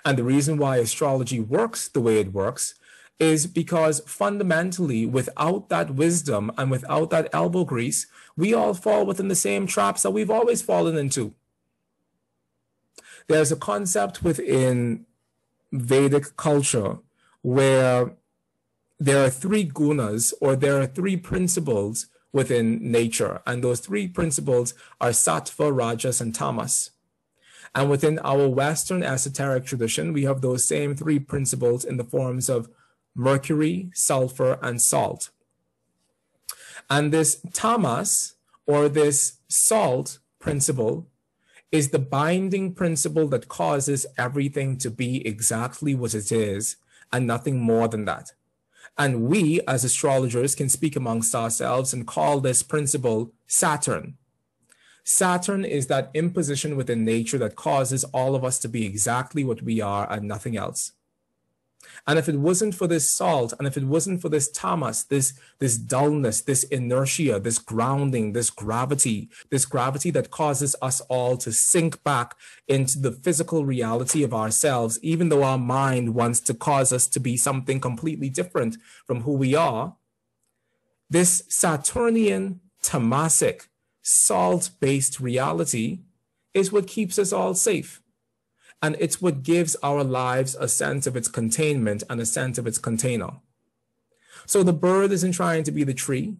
And 0.06 0.18
the 0.18 0.24
reason 0.24 0.58
why 0.58 0.78
astrology 0.78 1.40
works 1.40 1.88
the 1.88 2.02
way 2.02 2.20
it 2.20 2.34
works 2.34 2.76
is 3.20 3.48
because 3.48 4.02
fundamentally, 4.02 5.06
without 5.06 5.70
that 5.70 5.96
wisdom 5.96 6.52
and 6.58 6.70
without 6.70 7.10
that 7.10 7.30
elbow 7.34 7.64
grease, 7.64 8.08
we 8.36 8.54
all 8.54 8.74
fall 8.74 9.06
within 9.06 9.28
the 9.28 9.36
same 9.36 9.66
traps 9.66 10.04
that 10.04 10.12
we've 10.12 10.30
always 10.30 10.62
fallen 10.62 10.98
into. 10.98 11.34
There's 13.28 13.52
a 13.52 13.56
concept 13.58 14.24
within 14.24 15.06
Vedic 15.72 16.38
culture 16.38 17.00
where 17.42 18.14
there 19.00 19.24
are 19.24 19.30
three 19.30 19.66
gunas 19.68 20.34
or 20.40 20.56
there 20.56 20.80
are 20.80 20.88
three 20.88 21.18
principles 21.18 22.08
within 22.32 22.92
nature, 22.92 23.42
and 23.46 23.64
those 23.64 23.80
three 23.80 24.08
principles 24.08 24.74
are 25.02 25.10
sattva, 25.10 25.76
rajas, 25.76 26.22
and 26.22 26.34
tamas. 26.34 26.92
And 27.78 27.92
within 27.92 28.18
our 28.24 28.48
Western 28.48 29.04
esoteric 29.04 29.66
tradition, 29.66 30.12
we 30.12 30.24
have 30.24 30.42
those 30.42 30.66
same 30.66 30.96
three 30.96 31.20
principles 31.20 31.86
in 31.86 31.98
the 31.98 32.04
forms 32.04 32.50
of 32.50 32.70
mercury, 33.14 33.92
sulfur, 33.94 34.58
and 34.64 34.82
salt. 34.82 35.30
And 36.90 37.14
this 37.14 37.40
tamas, 37.54 38.34
or 38.66 38.90
this 38.90 39.38
salt 39.48 40.18
principle, 40.40 41.06
is 41.72 41.90
the 41.90 42.00
binding 42.00 42.74
principle 42.74 43.28
that 43.28 43.48
causes 43.48 44.08
everything 44.18 44.80
to 44.80 44.90
be 44.90 45.26
exactly 45.28 45.94
what 45.94 46.16
it 46.16 46.32
is 46.32 46.78
and 47.14 47.28
nothing 47.28 47.60
more 47.60 47.88
than 47.88 48.06
that. 48.06 48.32
And 48.98 49.22
we, 49.26 49.62
as 49.68 49.84
astrologers, 49.84 50.56
can 50.56 50.70
speak 50.70 50.96
amongst 50.96 51.36
ourselves 51.36 51.94
and 51.94 52.08
call 52.08 52.40
this 52.40 52.64
principle 52.64 53.34
Saturn. 53.46 54.18
Saturn 55.10 55.64
is 55.64 55.88
that 55.88 56.12
imposition 56.14 56.76
within 56.76 57.06
nature 57.06 57.38
that 57.38 57.56
causes 57.56 58.04
all 58.14 58.36
of 58.36 58.44
us 58.44 58.60
to 58.60 58.68
be 58.68 58.86
exactly 58.86 59.46
what 59.46 59.62
we 59.62 59.80
are 59.80 60.12
and 60.12 60.28
nothing 60.28 60.58
else. 60.58 60.92
And 62.06 62.20
if 62.20 62.28
it 62.28 62.36
wasn't 62.36 62.76
for 62.76 62.88
this 62.88 63.10
salt, 63.10 63.54
and 63.58 63.66
if 63.66 63.78
it 63.78 63.86
wasn't 63.86 64.22
for 64.22 64.28
this 64.28 64.52
tamas, 64.52 65.06
this, 65.06 65.34
this 65.60 65.78
dullness, 65.78 66.42
this 66.42 66.64
inertia, 66.66 67.40
this 67.40 67.58
grounding, 67.58 68.34
this 68.34 68.50
gravity, 68.50 69.30
this 69.50 69.64
gravity 69.64 70.12
that 70.12 70.30
causes 70.30 70.76
us 70.82 71.00
all 71.02 71.38
to 71.38 71.54
sink 71.54 72.04
back 72.04 72.36
into 72.68 73.00
the 73.00 73.14
physical 73.14 73.66
reality 73.66 74.24
of 74.24 74.34
ourselves, 74.34 75.00
even 75.02 75.30
though 75.30 75.44
our 75.44 75.58
mind 75.58 76.16
wants 76.16 76.42
to 76.42 76.54
cause 76.54 76.92
us 76.92 77.08
to 77.08 77.22
be 77.22 77.38
something 77.38 77.80
completely 77.80 78.30
different 78.30 78.76
from 79.06 79.22
who 79.22 79.32
we 79.32 79.56
are, 79.56 79.96
this 81.10 81.44
Saturnian 81.48 82.60
tamasic 82.84 83.68
salt 84.08 84.70
based 84.80 85.20
reality 85.20 86.00
is 86.54 86.72
what 86.72 86.88
keeps 86.88 87.20
us 87.20 87.34
all 87.34 87.54
safe. 87.54 88.02
And 88.82 88.96
it's 89.00 89.22
what 89.22 89.44
gives 89.44 89.76
our 89.84 90.04
lives 90.04 90.56
a 90.56 90.68
sense 90.68 91.08
of 91.08 91.18
its 91.18 91.28
containment 91.28 92.04
and 92.10 92.22
a 92.22 92.26
sense 92.26 92.58
of 92.58 92.66
its 92.66 92.78
container. 92.78 93.42
So 94.46 94.64
the 94.64 94.72
bird 94.72 95.12
isn't 95.12 95.34
trying 95.34 95.64
to 95.64 95.72
be 95.72 95.84
the 95.84 95.94
tree. 95.94 96.38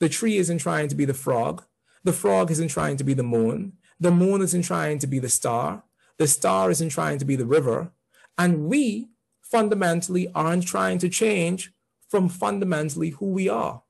The 0.00 0.08
tree 0.08 0.38
isn't 0.38 0.58
trying 0.58 0.88
to 0.88 0.96
be 0.96 1.04
the 1.04 1.14
frog. 1.14 1.62
The 2.02 2.12
frog 2.12 2.50
isn't 2.50 2.68
trying 2.68 2.96
to 2.96 3.04
be 3.04 3.14
the 3.14 3.22
moon. 3.22 3.74
The 4.00 4.10
moon 4.10 4.42
isn't 4.42 4.62
trying 4.62 4.98
to 4.98 5.06
be 5.06 5.20
the 5.20 5.28
star. 5.28 5.84
The 6.18 6.26
star 6.26 6.70
isn't 6.70 6.88
trying 6.88 7.18
to 7.18 7.24
be 7.24 7.36
the 7.36 7.46
river. 7.46 7.92
And 8.36 8.64
we 8.64 9.10
fundamentally 9.40 10.32
aren't 10.34 10.66
trying 10.66 10.98
to 10.98 11.08
change 11.08 11.72
from 12.08 12.28
fundamentally 12.28 13.10
who 13.10 13.26
we 13.26 13.48
are. 13.48 13.83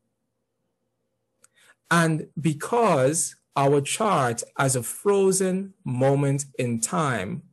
And 1.94 2.26
because 2.40 3.36
our 3.54 3.80
chart 3.80 4.42
as 4.58 4.74
a 4.74 4.82
frozen 4.82 5.74
moment 5.84 6.44
in 6.58 6.80
time 6.80 7.44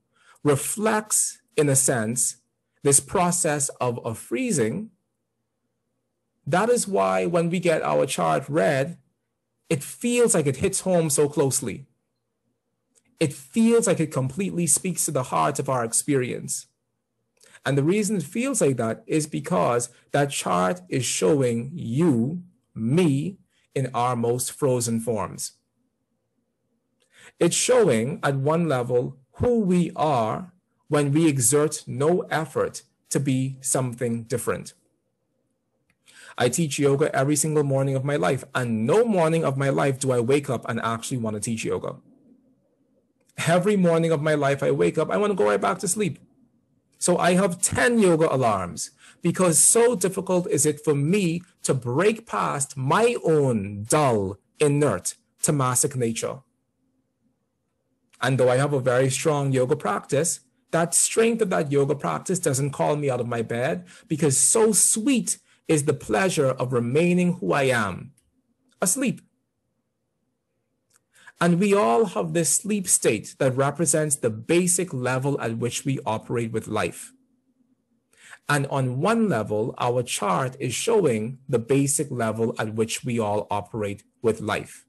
reflects, 0.44 1.38
in 1.56 1.70
a 1.70 1.76
sense, 1.76 2.38
this 2.82 3.00
process 3.00 3.70
of 3.80 4.00
a 4.04 4.16
freezing, 4.16 4.90
that 6.48 6.70
is 6.70 6.88
why 6.88 7.28
when 7.28 7.52
we 7.52 7.60
get 7.60 7.84
our 7.84 8.08
chart 8.08 8.46
read, 8.50 8.98
it 9.70 9.84
feels 9.84 10.34
like 10.34 10.48
it 10.48 10.58
hits 10.58 10.80
home 10.80 11.12
so 11.12 11.30
closely. 11.30 11.86
It 13.20 13.32
feels 13.32 13.86
like 13.86 14.00
it 14.00 14.12
completely 14.12 14.66
speaks 14.66 15.06
to 15.06 15.12
the 15.12 15.30
heart 15.34 15.60
of 15.60 15.70
our 15.70 15.86
experience. 15.86 16.66
And 17.64 17.78
the 17.78 17.84
reason 17.84 18.16
it 18.16 18.24
feels 18.24 18.60
like 18.60 18.78
that 18.78 19.04
is 19.06 19.28
because 19.28 19.90
that 20.14 20.32
chart 20.32 20.82
is 20.90 21.06
showing 21.06 21.70
you, 21.76 22.42
me, 22.74 23.38
in 23.74 23.90
our 23.94 24.16
most 24.16 24.52
frozen 24.52 25.00
forms. 25.00 25.54
It's 27.40 27.56
showing 27.56 28.20
at 28.24 28.36
one 28.36 28.68
level 28.68 29.18
who 29.34 29.60
we 29.60 29.92
are 29.96 30.54
when 30.88 31.12
we 31.12 31.28
exert 31.28 31.84
no 31.88 32.22
effort 32.30 32.84
to 33.10 33.20
be 33.20 33.58
something 33.62 34.24
different. 34.24 34.74
I 36.38 36.50
teach 36.50 36.80
yoga 36.80 37.14
every 37.16 37.36
single 37.36 37.64
morning 37.64 37.96
of 37.96 38.06
my 38.06 38.16
life, 38.16 38.44
and 38.56 38.86
no 38.86 39.04
morning 39.06 39.44
of 39.44 39.58
my 39.58 39.70
life 39.70 40.00
do 40.00 40.12
I 40.12 40.20
wake 40.20 40.50
up 40.50 40.68
and 40.68 40.80
actually 40.82 41.18
want 41.18 41.36
to 41.36 41.40
teach 41.40 41.66
yoga. 41.66 41.96
Every 43.48 43.76
morning 43.76 44.12
of 44.12 44.22
my 44.22 44.36
life, 44.36 44.64
I 44.64 44.72
wake 44.72 44.98
up, 44.98 45.10
I 45.10 45.18
want 45.18 45.32
to 45.32 45.36
go 45.36 45.46
right 45.46 45.60
back 45.60 45.80
to 45.80 45.88
sleep. 45.88 46.20
So 47.00 47.18
I 47.18 47.34
have 47.34 47.62
10 47.62 48.00
yoga 48.00 48.34
alarms 48.34 48.92
because 49.22 49.60
so 49.60 49.96
difficult 49.96 50.48
is 50.50 50.66
it 50.66 50.84
for 50.84 50.96
me 50.96 51.42
to 51.64 51.74
break 51.74 52.26
past 52.26 52.76
my 52.76 53.16
own 53.24 53.86
dull, 53.88 54.38
inert, 54.60 55.16
tamasic 55.42 55.96
nature. 55.96 56.40
And 58.22 58.38
though 58.38 58.50
I 58.50 58.58
have 58.58 58.74
a 58.74 58.80
very 58.80 59.10
strong 59.10 59.52
yoga 59.52 59.76
practice, 59.76 60.42
that 60.72 60.94
strength 60.94 61.42
of 61.42 61.50
that 61.50 61.72
yoga 61.72 61.96
practice 61.96 62.40
doesn't 62.40 62.72
call 62.72 62.96
me 62.96 63.10
out 63.10 63.20
of 63.20 63.28
my 63.28 63.42
bed 63.42 63.86
because 64.08 64.38
so 64.38 64.72
sweet 64.72 65.38
is 65.68 65.86
the 65.86 65.94
pleasure 65.94 66.50
of 66.50 66.74
remaining 66.74 67.34
who 67.34 67.54
I 67.54 67.64
am, 67.64 68.12
asleep. 68.82 69.22
And 71.40 71.60
we 71.60 71.74
all 71.74 72.06
have 72.06 72.34
this 72.34 72.56
sleep 72.56 72.88
state 72.88 73.36
that 73.40 73.56
represents 73.58 74.16
the 74.16 74.30
basic 74.30 74.94
level 74.94 75.42
at 75.42 75.58
which 75.58 75.86
we 75.86 76.00
operate 76.06 76.52
with 76.52 76.68
life. 76.68 77.14
And 78.52 78.68
on 78.68 79.00
one 79.00 79.30
level, 79.30 79.74
our 79.78 80.04
chart 80.04 80.58
is 80.60 80.74
showing 80.74 81.38
the 81.48 81.58
basic 81.58 82.12
level 82.12 82.54
at 82.60 82.76
which 82.76 83.02
we 83.02 83.18
all 83.18 83.48
operate 83.50 84.04
with 84.22 84.42
life. 84.42 84.86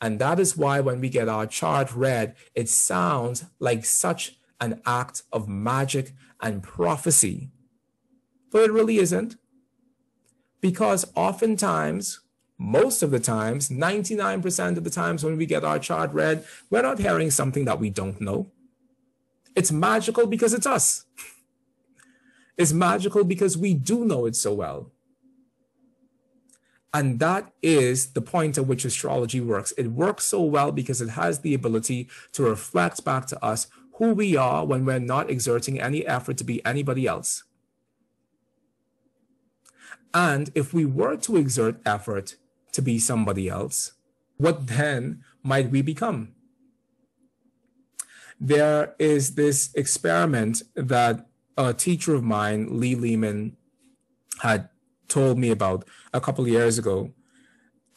And 0.00 0.20
that 0.20 0.38
is 0.38 0.56
why 0.56 0.78
when 0.78 1.00
we 1.00 1.08
get 1.08 1.28
our 1.28 1.48
chart 1.48 1.92
read, 1.92 2.36
it 2.54 2.68
sounds 2.68 3.46
like 3.58 3.84
such 3.84 4.36
an 4.60 4.80
act 4.86 5.24
of 5.32 5.48
magic 5.48 6.12
and 6.40 6.62
prophecy. 6.62 7.50
But 8.52 8.62
it 8.62 8.72
really 8.72 8.98
isn't. 8.98 9.34
Because 10.60 11.10
oftentimes 11.16 12.20
most 12.56 13.02
of 13.02 13.10
the 13.10 13.18
times, 13.18 13.68
99% 13.68 14.76
of 14.76 14.84
the 14.84 14.90
times 14.90 15.24
when 15.24 15.36
we 15.36 15.44
get 15.44 15.64
our 15.64 15.80
chart 15.80 16.12
read, 16.12 16.44
we're 16.70 16.82
not 16.82 17.00
hearing 17.00 17.32
something 17.32 17.64
that 17.64 17.80
we 17.80 17.90
don't 17.90 18.20
know. 18.20 18.52
It's 19.56 19.72
magical 19.72 20.28
because 20.28 20.54
it's 20.54 20.66
us. 20.68 21.04
It's 22.60 22.74
magical 22.74 23.24
because 23.24 23.56
we 23.56 23.72
do 23.72 24.04
know 24.04 24.26
it 24.26 24.36
so 24.36 24.52
well. 24.52 24.92
And 26.92 27.18
that 27.18 27.54
is 27.62 28.12
the 28.12 28.20
point 28.20 28.58
at 28.58 28.66
which 28.66 28.84
astrology 28.84 29.40
works. 29.40 29.72
It 29.78 29.86
works 29.86 30.24
so 30.26 30.42
well 30.42 30.70
because 30.70 31.00
it 31.00 31.08
has 31.08 31.38
the 31.38 31.54
ability 31.54 32.10
to 32.32 32.42
reflect 32.42 33.02
back 33.02 33.26
to 33.28 33.42
us 33.42 33.68
who 33.94 34.12
we 34.12 34.36
are 34.36 34.66
when 34.66 34.84
we're 34.84 34.98
not 34.98 35.30
exerting 35.30 35.80
any 35.80 36.06
effort 36.06 36.36
to 36.36 36.44
be 36.44 36.62
anybody 36.66 37.06
else. 37.06 37.44
And 40.12 40.50
if 40.54 40.74
we 40.74 40.84
were 40.84 41.16
to 41.16 41.38
exert 41.38 41.80
effort 41.86 42.36
to 42.72 42.82
be 42.82 42.98
somebody 42.98 43.48
else, 43.48 43.92
what 44.36 44.66
then 44.66 45.24
might 45.42 45.70
we 45.70 45.80
become? 45.80 46.34
There 48.38 48.94
is 48.98 49.34
this 49.34 49.70
experiment 49.74 50.62
that 50.74 51.29
a 51.68 51.74
teacher 51.74 52.14
of 52.14 52.22
mine, 52.22 52.80
Lee 52.80 52.94
Lehman, 52.94 53.56
had 54.40 54.68
told 55.08 55.38
me 55.38 55.50
about 55.50 55.84
a 56.12 56.20
couple 56.20 56.44
of 56.44 56.50
years 56.50 56.78
ago. 56.78 57.12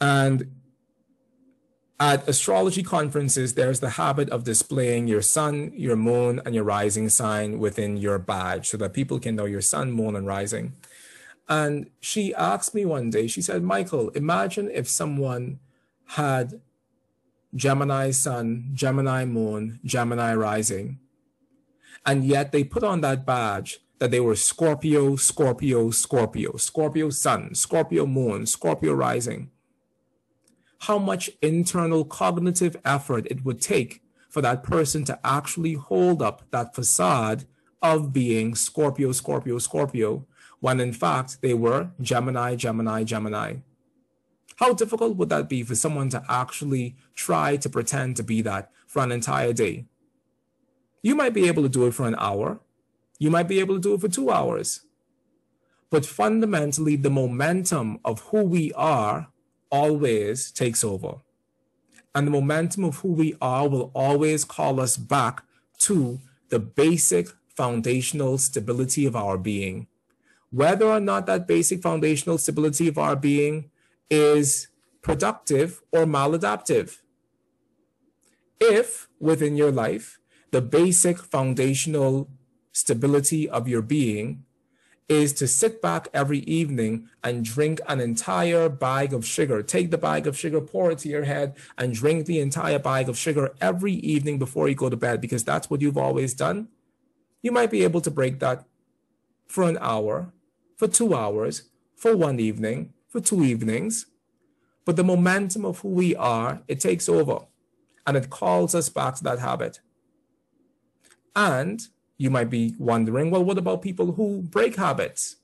And 0.00 0.50
at 2.00 2.28
astrology 2.28 2.82
conferences, 2.82 3.54
there's 3.54 3.80
the 3.80 3.90
habit 3.90 4.28
of 4.30 4.44
displaying 4.44 5.06
your 5.06 5.22
sun, 5.22 5.72
your 5.74 5.96
moon, 5.96 6.40
and 6.44 6.54
your 6.54 6.64
rising 6.64 7.08
sign 7.08 7.58
within 7.58 7.96
your 7.96 8.18
badge 8.18 8.68
so 8.68 8.76
that 8.78 8.92
people 8.92 9.20
can 9.20 9.36
know 9.36 9.44
your 9.44 9.60
sun, 9.60 9.92
moon, 9.92 10.16
and 10.16 10.26
rising. 10.26 10.74
And 11.48 11.90
she 12.00 12.34
asked 12.34 12.74
me 12.74 12.84
one 12.84 13.10
day, 13.10 13.26
she 13.26 13.42
said, 13.42 13.62
Mychal, 13.62 14.14
imagine 14.16 14.70
if 14.70 14.88
someone 14.88 15.60
had 16.08 16.60
Gemini 17.54 18.10
sun, 18.10 18.70
Gemini 18.72 19.24
moon, 19.24 19.78
Gemini 19.84 20.34
rising, 20.34 20.98
and 22.04 22.24
yet 22.24 22.52
they 22.52 22.64
put 22.64 22.84
on 22.84 23.00
that 23.00 23.26
badge 23.26 23.80
that 23.98 24.10
they 24.10 24.20
were 24.20 24.36
Scorpio, 24.36 25.16
Scorpio, 25.16 25.90
Scorpio, 25.90 26.56
Scorpio 26.56 27.10
sun, 27.10 27.54
Scorpio 27.54 28.06
moon, 28.06 28.46
Scorpio 28.46 28.92
rising. 28.92 29.50
How 30.80 30.98
much 30.98 31.30
internal 31.40 32.04
cognitive 32.04 32.76
effort 32.84 33.26
it 33.30 33.44
would 33.44 33.60
take 33.60 34.02
for 34.28 34.42
that 34.42 34.62
person 34.62 35.04
to 35.04 35.18
actually 35.24 35.74
hold 35.74 36.20
up 36.20 36.50
that 36.50 36.74
facade 36.74 37.44
of 37.80 38.12
being 38.12 38.54
Scorpio, 38.54 39.12
Scorpio, 39.12 39.58
Scorpio, 39.58 40.26
when 40.60 40.80
in 40.80 40.92
fact 40.92 41.40
they 41.40 41.54
were 41.54 41.90
Gemini, 42.00 42.56
Gemini, 42.56 43.04
Gemini. 43.04 43.56
How 44.56 44.72
difficult 44.72 45.16
would 45.16 45.28
that 45.30 45.48
be 45.48 45.62
for 45.62 45.74
someone 45.74 46.08
to 46.10 46.22
actually 46.28 46.96
try 47.14 47.56
to 47.56 47.68
pretend 47.68 48.16
to 48.16 48.22
be 48.22 48.42
that 48.42 48.70
for 48.86 49.02
an 49.02 49.12
entire 49.12 49.52
day? 49.52 49.86
You 51.04 51.14
might 51.14 51.34
be 51.34 51.46
able 51.46 51.62
to 51.62 51.68
do 51.68 51.86
it 51.86 51.94
for 51.94 52.08
an 52.08 52.16
hour. 52.18 52.58
You 53.20 53.30
might 53.30 53.46
be 53.46 53.60
able 53.60 53.76
to 53.76 53.80
do 53.80 53.94
it 53.94 54.00
for 54.00 54.08
two 54.08 54.30
hours. 54.30 54.80
But 55.90 56.04
fundamentally, 56.04 56.96
the 56.96 57.10
momentum 57.10 58.00
of 58.04 58.20
who 58.28 58.42
we 58.42 58.72
are 58.72 59.28
always 59.70 60.50
takes 60.50 60.82
over. 60.82 61.18
And 62.14 62.26
the 62.26 62.32
momentum 62.32 62.84
of 62.84 62.96
who 63.00 63.12
we 63.12 63.36
are 63.40 63.68
will 63.68 63.92
always 63.94 64.44
call 64.44 64.80
us 64.80 64.96
back 64.96 65.44
to 65.86 66.20
the 66.48 66.58
basic 66.58 67.28
foundational 67.54 68.38
stability 68.38 69.06
of 69.06 69.14
our 69.14 69.38
being 69.38 69.86
whether 70.54 70.86
or 70.86 71.00
not 71.00 71.26
that 71.26 71.48
basic 71.48 71.82
foundational 71.82 72.38
stability 72.38 72.86
of 72.86 72.96
our 72.96 73.16
being 73.16 73.70
is 74.08 74.68
productive 75.02 75.82
or 75.90 76.04
maladaptive. 76.04 76.98
If 78.60 79.08
within 79.18 79.56
your 79.56 79.72
life, 79.72 80.20
the 80.54 80.62
basic 80.62 81.18
foundational 81.18 82.30
stability 82.70 83.48
of 83.48 83.66
your 83.66 83.82
being 83.82 84.44
is 85.08 85.32
to 85.32 85.48
sit 85.48 85.82
back 85.82 86.06
every 86.14 86.38
evening 86.60 87.08
and 87.24 87.44
drink 87.44 87.80
an 87.88 87.98
entire 87.98 88.68
bag 88.68 89.12
of 89.12 89.26
sugar. 89.26 89.64
Take 89.64 89.90
the 89.90 89.98
bag 89.98 90.28
of 90.28 90.38
sugar, 90.38 90.60
pour 90.60 90.92
it 90.92 90.98
to 90.98 91.08
your 91.08 91.24
head, 91.24 91.56
and 91.76 91.92
drink 91.92 92.26
the 92.26 92.38
entire 92.38 92.78
bag 92.78 93.08
of 93.08 93.18
sugar 93.18 93.52
every 93.60 93.94
evening 93.94 94.38
before 94.38 94.68
you 94.68 94.76
go 94.76 94.88
to 94.88 94.96
bed 94.96 95.20
because 95.20 95.42
that's 95.42 95.68
what 95.68 95.80
you've 95.80 95.98
always 95.98 96.34
done. 96.34 96.68
You 97.42 97.50
might 97.50 97.72
be 97.72 97.82
able 97.82 98.00
to 98.02 98.10
break 98.12 98.38
that 98.38 98.64
for 99.48 99.64
an 99.64 99.76
hour 99.80 100.30
for 100.76 100.86
two 100.86 101.16
hours, 101.16 101.64
for 101.96 102.16
one 102.16 102.38
evening, 102.38 102.92
for 103.08 103.20
two 103.20 103.42
evenings. 103.42 104.06
But 104.84 104.94
the 104.94 105.02
momentum 105.02 105.64
of 105.64 105.80
who 105.80 105.88
we 105.88 106.14
are, 106.14 106.62
it 106.68 106.78
takes 106.78 107.08
over 107.08 107.40
and 108.06 108.16
it 108.16 108.30
calls 108.30 108.72
us 108.72 108.88
back 108.88 109.16
to 109.16 109.24
that 109.24 109.40
habit. 109.40 109.80
And 111.36 111.80
you 112.16 112.30
might 112.30 112.50
be 112.50 112.74
wondering, 112.78 113.30
well, 113.30 113.44
what 113.44 113.58
about 113.58 113.82
people 113.82 114.12
who 114.12 114.42
break 114.42 114.76
habits? 114.76 115.36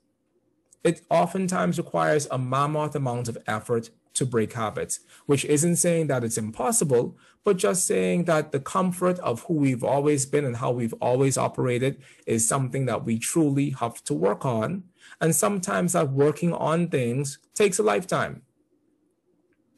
It 0.83 1.01
oftentimes 1.09 1.77
requires 1.77 2.27
a 2.31 2.37
mammoth 2.37 2.95
amount 2.95 3.27
of 3.27 3.37
effort 3.45 3.89
to 4.13 4.25
break 4.25 4.53
habits, 4.53 4.99
which 5.25 5.45
isn't 5.45 5.77
saying 5.77 6.07
that 6.07 6.23
it's 6.23 6.37
impossible, 6.37 7.17
but 7.43 7.57
just 7.57 7.85
saying 7.85 8.25
that 8.25 8.51
the 8.51 8.59
comfort 8.59 9.19
of 9.19 9.43
who 9.43 9.53
we've 9.53 9.83
always 9.83 10.25
been 10.25 10.45
and 10.45 10.57
how 10.57 10.71
we've 10.71 10.93
always 11.01 11.37
operated 11.37 12.01
is 12.25 12.47
something 12.47 12.85
that 12.85 13.05
we 13.05 13.17
truly 13.17 13.71
have 13.71 14.03
to 14.03 14.13
work 14.13 14.45
on. 14.45 14.83
And 15.19 15.35
sometimes 15.35 15.93
that 15.93 16.11
working 16.11 16.53
on 16.53 16.87
things 16.87 17.39
takes 17.53 17.79
a 17.79 17.83
lifetime. 17.83 18.41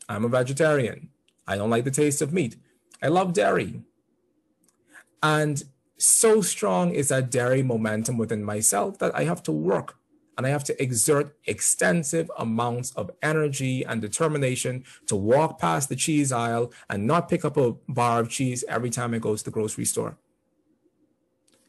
I'm 0.10 0.26
a 0.26 0.30
vegetarian. 0.30 1.10
I 1.48 1.58
don't 1.58 1.70
like 1.70 1.84
the 1.84 1.92
taste 1.92 2.22
of 2.22 2.34
meat. 2.34 2.56
I 3.02 3.08
love 3.08 3.34
dairy. 3.34 3.82
And 5.22 5.64
so 5.98 6.42
strong 6.42 6.92
is 6.92 7.10
that 7.10 7.30
dairy 7.30 7.64
momentum 7.64 8.18
within 8.18 8.44
myself 8.44 8.98
that 9.00 9.16
I 9.16 9.24
have 9.24 9.44
to 9.44 9.52
work 9.52 9.96
and 10.38 10.48
I 10.48 10.50
have 10.50 10.64
to 10.66 10.82
exert 10.82 11.38
extensive 11.46 12.32
amounts 12.38 12.92
of 12.92 13.12
energy 13.22 13.84
and 13.84 14.02
determination 14.02 14.84
to 15.08 15.16
walk 15.16 15.60
past 15.60 15.90
the 15.90 15.96
cheese 15.96 16.32
aisle 16.32 16.72
and 16.90 17.06
not 17.06 17.30
pick 17.30 17.46
up 17.46 17.58
a 17.58 17.74
bar 17.88 18.20
of 18.20 18.30
cheese 18.30 18.64
every 18.68 18.90
time 18.90 19.14
I 19.14 19.20
go 19.20 19.36
to 19.36 19.44
the 19.44 19.52
grocery 19.52 19.86
store. 19.86 20.18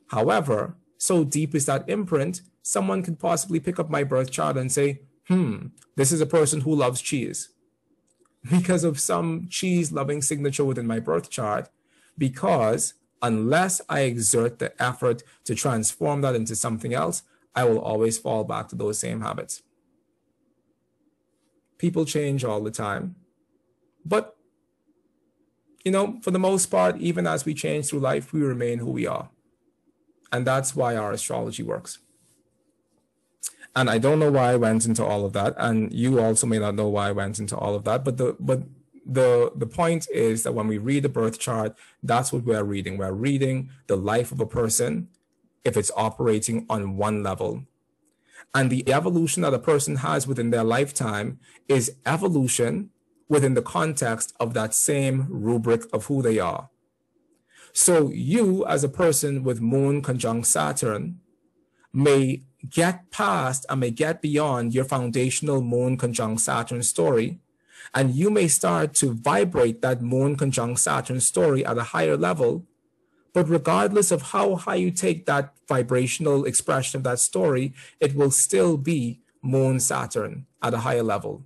However, 0.08 0.76
so 0.96 1.24
deep 1.24 1.54
is 1.54 1.66
that 1.66 1.88
imprint, 1.88 2.42
someone 2.62 3.02
could 3.02 3.18
possibly 3.18 3.60
pick 3.60 3.78
up 3.78 3.90
my 3.90 4.04
birth 4.04 4.30
chart 4.30 4.56
and 4.56 4.72
say, 4.72 5.02
hmm, 5.28 5.66
this 5.96 6.12
is 6.12 6.20
a 6.20 6.26
person 6.26 6.62
who 6.62 6.74
loves 6.74 7.00
cheese. 7.00 7.50
Because 8.50 8.84
of 8.84 9.00
some 9.00 9.48
cheese 9.50 9.92
loving 9.92 10.20
signature 10.20 10.64
within 10.64 10.86
my 10.86 11.00
birth 11.00 11.30
chart, 11.30 11.70
because 12.16 12.94
unless 13.22 13.80
I 13.88 14.00
exert 14.00 14.58
the 14.58 14.80
effort 14.82 15.22
to 15.44 15.54
transform 15.54 16.20
that 16.22 16.34
into 16.34 16.54
something 16.54 16.92
else, 16.92 17.22
I 17.54 17.64
will 17.64 17.78
always 17.78 18.18
fall 18.18 18.44
back 18.44 18.68
to 18.68 18.76
those 18.76 18.98
same 18.98 19.20
habits. 19.20 19.62
People 21.78 22.04
change 22.04 22.44
all 22.44 22.62
the 22.62 22.70
time. 22.70 23.16
But, 24.04 24.36
you 25.84 25.92
know, 25.92 26.18
for 26.22 26.30
the 26.30 26.38
most 26.38 26.66
part, 26.66 26.98
even 26.98 27.26
as 27.26 27.44
we 27.44 27.54
change 27.54 27.86
through 27.86 28.00
life, 28.00 28.32
we 28.32 28.42
remain 28.42 28.78
who 28.78 28.90
we 28.90 29.06
are. 29.06 29.30
And 30.32 30.46
that's 30.46 30.74
why 30.74 30.96
our 30.96 31.12
astrology 31.12 31.62
works. 31.62 31.98
And 33.76 33.90
I 33.90 33.98
don't 33.98 34.18
know 34.18 34.30
why 34.30 34.52
I 34.52 34.56
went 34.56 34.86
into 34.86 35.04
all 35.04 35.24
of 35.24 35.32
that. 35.32 35.54
And 35.56 35.92
you 35.92 36.20
also 36.20 36.46
may 36.46 36.58
not 36.58 36.74
know 36.74 36.88
why 36.88 37.08
I 37.08 37.12
went 37.12 37.38
into 37.38 37.56
all 37.56 37.74
of 37.74 37.84
that. 37.84 38.04
But 38.04 38.16
the 38.16 38.36
but 38.38 38.62
the 39.06 39.52
the 39.54 39.66
point 39.66 40.06
is 40.12 40.42
that 40.42 40.52
when 40.52 40.66
we 40.66 40.78
read 40.78 41.02
the 41.02 41.08
birth 41.08 41.38
chart, 41.38 41.76
that's 42.02 42.32
what 42.32 42.44
we're 42.44 42.64
reading. 42.64 42.96
We're 42.96 43.12
reading 43.12 43.70
the 43.86 43.96
life 43.96 44.32
of 44.32 44.40
a 44.40 44.46
person 44.46 45.08
if 45.64 45.76
it's 45.76 45.90
operating 45.96 46.66
on 46.68 46.96
one 46.96 47.22
level. 47.22 47.64
And 48.54 48.70
the 48.70 48.88
evolution 48.92 49.42
that 49.42 49.54
a 49.54 49.58
person 49.58 49.96
has 49.96 50.26
within 50.26 50.50
their 50.50 50.64
lifetime 50.64 51.40
is 51.68 51.96
evolution 52.06 52.90
within 53.28 53.54
the 53.54 53.62
context 53.62 54.34
of 54.38 54.54
that 54.54 54.74
same 54.74 55.26
rubric 55.28 55.82
of 55.92 56.06
who 56.06 56.22
they 56.22 56.38
are. 56.38 56.70
So 57.72 58.10
you, 58.10 58.64
as 58.66 58.84
a 58.84 58.88
person 58.88 59.42
with 59.42 59.60
moon 59.60 60.02
conjunct 60.02 60.46
Saturn, 60.46 61.18
may 61.92 62.44
get 62.70 63.10
past 63.10 63.66
and 63.68 63.80
may 63.80 63.90
get 63.90 64.22
beyond 64.22 64.74
your 64.74 64.84
foundational 64.84 65.60
moon 65.60 65.96
conjunct 65.96 66.40
Saturn 66.40 66.82
story. 66.82 67.40
And 67.92 68.14
you 68.14 68.30
may 68.30 68.48
start 68.48 68.94
to 68.94 69.12
vibrate 69.12 69.82
that 69.82 70.00
moon 70.00 70.36
conjunct 70.36 70.80
Saturn 70.80 71.20
story 71.20 71.64
at 71.64 71.78
a 71.78 71.90
higher 71.94 72.16
level 72.16 72.66
but 73.34 73.48
regardless 73.48 74.12
of 74.12 74.30
how 74.30 74.54
high 74.54 74.76
you 74.76 74.90
take 74.92 75.26
that 75.26 75.52
vibrational 75.68 76.46
expression 76.46 76.98
of 76.98 77.02
that 77.02 77.18
story, 77.18 77.74
it 78.00 78.14
will 78.14 78.30
still 78.30 78.78
be 78.78 79.20
Moon 79.42 79.80
Saturn 79.80 80.46
at 80.62 80.72
a 80.72 80.78
higher 80.78 81.02
level. 81.02 81.44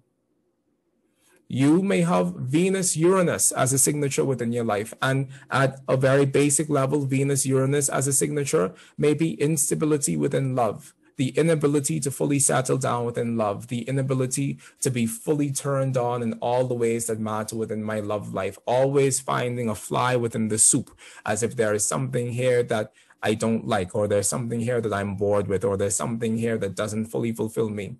You 1.48 1.82
may 1.82 2.02
have 2.02 2.34
Venus 2.34 2.94
Uranus 2.94 3.52
as 3.52 3.72
a 3.72 3.78
signature 3.78 4.24
within 4.24 4.52
your 4.52 4.64
life. 4.64 4.92
And 5.00 5.28
at 5.50 5.80
a 5.88 5.96
very 5.96 6.26
basic 6.26 6.68
level, 6.68 7.06
Venus 7.06 7.46
Uranus 7.46 7.88
as 7.88 8.06
a 8.06 8.12
signature 8.12 8.74
may 8.98 9.14
be 9.14 9.40
instability 9.40 10.14
within 10.14 10.54
love 10.54 10.92
the 11.18 11.30
inability 11.36 12.00
to 12.00 12.10
fully 12.10 12.38
settle 12.38 12.78
down 12.78 13.04
within 13.04 13.36
love, 13.36 13.66
the 13.66 13.82
inability 13.82 14.58
to 14.80 14.90
be 14.90 15.04
fully 15.04 15.50
turned 15.52 15.96
on 15.96 16.22
in 16.22 16.32
all 16.34 16.64
the 16.64 16.74
ways 16.74 17.06
that 17.06 17.18
matter 17.18 17.56
within 17.56 17.82
my 17.82 18.00
love 18.00 18.32
life, 18.32 18.56
always 18.66 19.20
finding 19.20 19.68
a 19.68 19.74
fly 19.74 20.16
within 20.16 20.48
the 20.48 20.58
soup, 20.58 20.96
as 21.26 21.42
if 21.42 21.56
there 21.56 21.74
is 21.74 21.84
something 21.84 22.32
here 22.32 22.62
that 22.62 22.92
I 23.20 23.34
don't 23.34 23.66
like, 23.66 23.96
or 23.96 24.06
there's 24.06 24.28
something 24.28 24.60
here 24.60 24.80
that 24.80 24.94
I'm 24.94 25.16
bored 25.16 25.48
with, 25.48 25.64
or 25.64 25.76
there's 25.76 25.96
something 25.96 26.38
here 26.38 26.56
that 26.58 26.76
doesn't 26.76 27.06
fully 27.06 27.32
fulfill 27.32 27.68
me. 27.68 27.96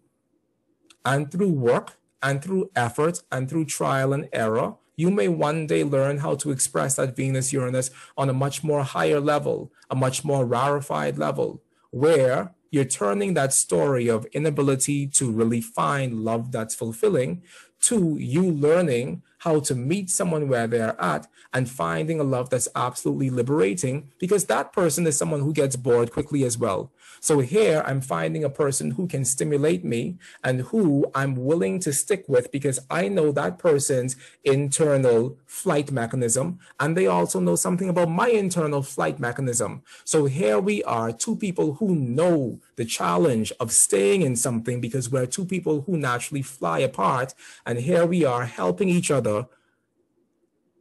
And 1.04 1.30
through 1.30 1.50
work 1.50 1.98
and 2.22 2.42
through 2.42 2.70
effort 2.76 3.22
and 3.32 3.50
through 3.50 3.64
trial 3.64 4.12
and 4.12 4.28
error, 4.32 4.76
you 4.94 5.10
may 5.10 5.26
one 5.26 5.66
day 5.66 5.82
learn 5.82 6.18
how 6.18 6.36
to 6.36 6.52
express 6.52 6.96
that 6.96 7.16
Venus 7.16 7.52
Uranus 7.52 7.90
on 8.16 8.28
a 8.28 8.32
much 8.32 8.62
more 8.62 8.84
higher 8.84 9.20
level, 9.20 9.72
a 9.90 9.96
much 9.96 10.24
more 10.24 10.46
rarefied 10.46 11.18
level, 11.18 11.62
where 11.90 12.54
you're 12.70 12.84
turning 12.84 13.34
that 13.34 13.52
story 13.52 14.08
of 14.08 14.26
inability 14.26 15.06
to 15.06 15.30
really 15.30 15.60
find 15.60 16.24
love 16.24 16.52
that's 16.52 16.74
fulfilling 16.74 17.42
to 17.80 18.16
you 18.18 18.42
learning 18.42 19.22
how 19.38 19.60
to 19.60 19.74
meet 19.74 20.10
someone 20.10 20.48
where 20.48 20.66
they're 20.66 21.00
at 21.00 21.26
and 21.52 21.70
finding 21.70 22.20
a 22.20 22.24
love 22.24 22.50
that's 22.50 22.68
absolutely 22.74 23.30
liberating 23.30 24.10
because 24.18 24.46
that 24.46 24.72
person 24.72 25.06
is 25.06 25.16
someone 25.16 25.40
who 25.40 25.52
gets 25.52 25.76
bored 25.76 26.12
quickly 26.12 26.44
as 26.44 26.58
well. 26.58 26.90
So 27.20 27.40
here 27.40 27.82
I'm 27.86 28.00
finding 28.00 28.44
a 28.44 28.50
person 28.50 28.92
who 28.92 29.06
can 29.06 29.24
stimulate 29.24 29.84
me 29.84 30.18
and 30.44 30.60
who 30.62 31.10
I'm 31.14 31.34
willing 31.34 31.80
to 31.80 31.92
stick 31.92 32.24
with 32.28 32.50
because 32.52 32.80
I 32.90 33.08
know 33.08 33.32
that 33.32 33.58
person's 33.58 34.16
internal 34.44 35.36
flight 35.46 35.90
mechanism 35.90 36.58
and 36.80 36.96
they 36.96 37.06
also 37.06 37.40
know 37.40 37.56
something 37.56 37.88
about 37.88 38.10
my 38.10 38.28
internal 38.28 38.82
flight 38.82 39.18
mechanism. 39.18 39.82
So 40.04 40.26
here 40.26 40.58
we 40.60 40.82
are, 40.84 41.12
two 41.12 41.36
people 41.36 41.74
who 41.74 41.94
know 41.94 42.60
the 42.76 42.84
challenge 42.84 43.52
of 43.60 43.72
staying 43.72 44.22
in 44.22 44.36
something 44.36 44.80
because 44.80 45.10
we're 45.10 45.26
two 45.26 45.44
people 45.44 45.82
who 45.82 45.96
naturally 45.96 46.42
fly 46.42 46.78
apart. 46.80 47.34
And 47.66 47.78
here 47.78 48.06
we 48.06 48.24
are 48.24 48.44
helping 48.44 48.88
each 48.88 49.10
other 49.10 49.46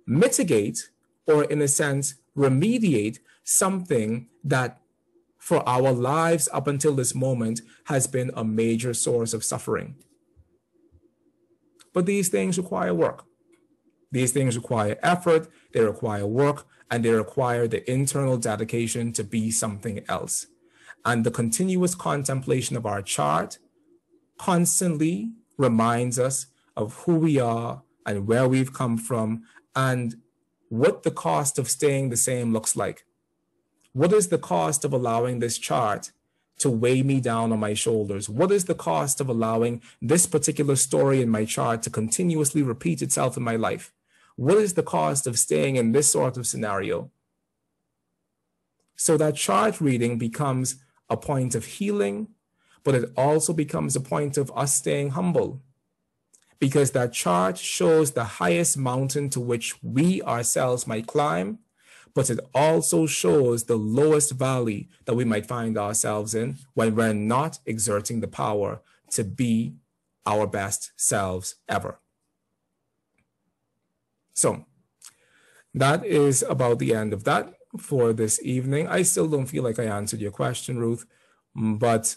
mitigate 0.05 0.89
or 1.25 1.43
in 1.43 1.61
a 1.61 1.67
sense 1.67 2.15
remediate 2.35 3.19
something 3.43 4.27
that 4.43 4.79
for 5.47 5.63
our 5.65 5.93
lives 5.93 6.49
up 6.51 6.67
until 6.67 6.93
this 6.93 7.15
moment 7.15 7.61
has 7.85 8.05
been 8.05 8.29
a 8.35 8.43
major 8.43 8.93
source 8.93 9.33
of 9.33 9.45
suffering. 9.45 9.95
But 11.93 12.05
these 12.05 12.27
things 12.27 12.57
require 12.57 12.93
work. 12.93 13.23
These 14.11 14.33
things 14.33 14.57
require 14.57 14.97
effort, 15.01 15.47
they 15.71 15.79
require 15.79 16.27
work, 16.27 16.67
and 16.91 17.05
they 17.05 17.11
require 17.11 17.65
the 17.65 17.89
internal 17.89 18.35
dedication 18.35 19.13
to 19.13 19.23
be 19.23 19.49
something 19.49 20.03
else. 20.09 20.47
And 21.05 21.23
the 21.23 21.31
continuous 21.31 21.95
contemplation 21.95 22.75
of 22.75 22.85
our 22.85 23.01
chart 23.01 23.57
constantly 24.37 25.31
reminds 25.57 26.19
us 26.19 26.47
of 26.75 26.93
who 27.05 27.15
we 27.15 27.39
are 27.39 27.83
and 28.05 28.27
where 28.27 28.49
we've 28.49 28.73
come 28.73 28.97
from 28.97 29.43
and 29.77 30.17
what 30.67 31.03
the 31.03 31.11
cost 31.11 31.57
of 31.57 31.69
staying 31.69 32.09
the 32.09 32.17
same 32.17 32.51
looks 32.51 32.75
like. 32.75 33.05
What 33.97 34.13
is 34.13 34.27
the 34.27 34.37
cost 34.37 34.85
of 34.85 34.93
allowing 34.93 35.39
this 35.39 35.57
chart 35.57 36.11
to 36.59 36.69
weigh 36.69 37.01
me 37.01 37.19
down 37.19 37.51
on 37.51 37.59
my 37.59 37.73
shoulders? 37.73 38.29
What 38.29 38.51
is 38.51 38.65
the 38.65 38.75
cost 38.75 39.19
of 39.19 39.27
allowing 39.27 39.81
this 39.99 40.27
particular 40.27 40.75
story 40.75 41.19
in 41.19 41.29
my 41.29 41.45
chart 41.45 41.81
to 41.81 41.89
continuously 41.89 42.61
repeat 42.61 43.01
itself 43.01 43.37
in 43.37 43.41
my 43.41 43.55
life? 43.55 43.91
What 44.35 44.59
is 44.59 44.75
the 44.75 44.83
cost 44.83 45.25
of 45.25 45.39
staying 45.39 45.77
in 45.77 45.93
this 45.93 46.11
sort 46.11 46.37
of 46.37 46.45
scenario? 46.45 47.09
So 48.95 49.17
that 49.17 49.35
chart 49.35 49.81
reading 49.81 50.19
becomes 50.19 50.75
a 51.09 51.17
point 51.17 51.55
of 51.55 51.65
healing, 51.65 52.27
but 52.83 52.93
it 52.93 53.11
also 53.17 53.51
becomes 53.51 53.95
a 53.95 53.99
point 53.99 54.37
of 54.37 54.51
us 54.55 54.75
staying 54.75 55.09
humble 55.09 55.63
because 56.59 56.91
that 56.91 57.13
chart 57.13 57.57
shows 57.57 58.11
the 58.11 58.25
highest 58.25 58.77
mountain 58.77 59.31
to 59.31 59.39
which 59.39 59.81
we 59.81 60.21
ourselves 60.21 60.85
might 60.85 61.07
climb 61.07 61.57
but 62.17 62.31
it 62.31 62.39
also 62.55 63.05
shows 63.05 63.65
the 63.65 63.75
lowest 63.75 64.31
valley 64.31 64.89
that 65.05 65.13
we 65.13 65.23
might 65.23 65.45
find 65.45 65.77
ourselves 65.77 66.33
in 66.33 66.57
when 66.73 66.95
we're 66.95 67.13
not 67.13 67.59
exerting 67.67 68.21
the 68.21 68.27
power 68.27 68.81
to 69.11 69.23
be 69.23 69.75
our 70.25 70.47
best 70.47 70.91
selves 70.97 71.57
ever. 71.69 71.99
So 74.33 74.65
that 75.75 76.03
is 76.07 76.41
about 76.41 76.79
the 76.79 76.95
end 76.95 77.13
of 77.13 77.23
that 77.25 77.53
for 77.77 78.13
this 78.13 78.41
evening. 78.41 78.87
I 78.87 79.03
still 79.03 79.27
don't 79.27 79.45
feel 79.45 79.61
like 79.61 79.77
I 79.77 79.83
answered 79.83 80.19
your 80.19 80.31
question, 80.31 80.79
Ruth, 80.79 81.05
but 81.53 82.15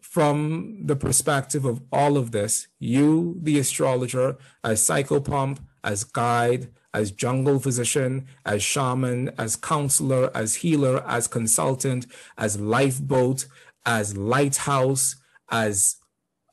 from 0.00 0.86
the 0.86 0.96
perspective 0.96 1.66
of 1.66 1.82
all 1.92 2.16
of 2.16 2.32
this, 2.32 2.68
you, 2.78 3.36
the 3.42 3.58
astrologer, 3.58 4.38
as 4.64 4.80
psychopomp, 4.80 5.58
as 5.82 6.04
guide, 6.04 6.68
as 6.92 7.10
jungle 7.10 7.58
physician, 7.58 8.26
as 8.44 8.62
shaman, 8.62 9.30
as 9.38 9.56
counselor, 9.56 10.30
as 10.34 10.56
healer, 10.56 11.04
as 11.06 11.28
consultant, 11.28 12.06
as 12.36 12.60
lifeboat, 12.60 13.46
as 13.86 14.16
lighthouse, 14.16 15.16
as 15.50 15.96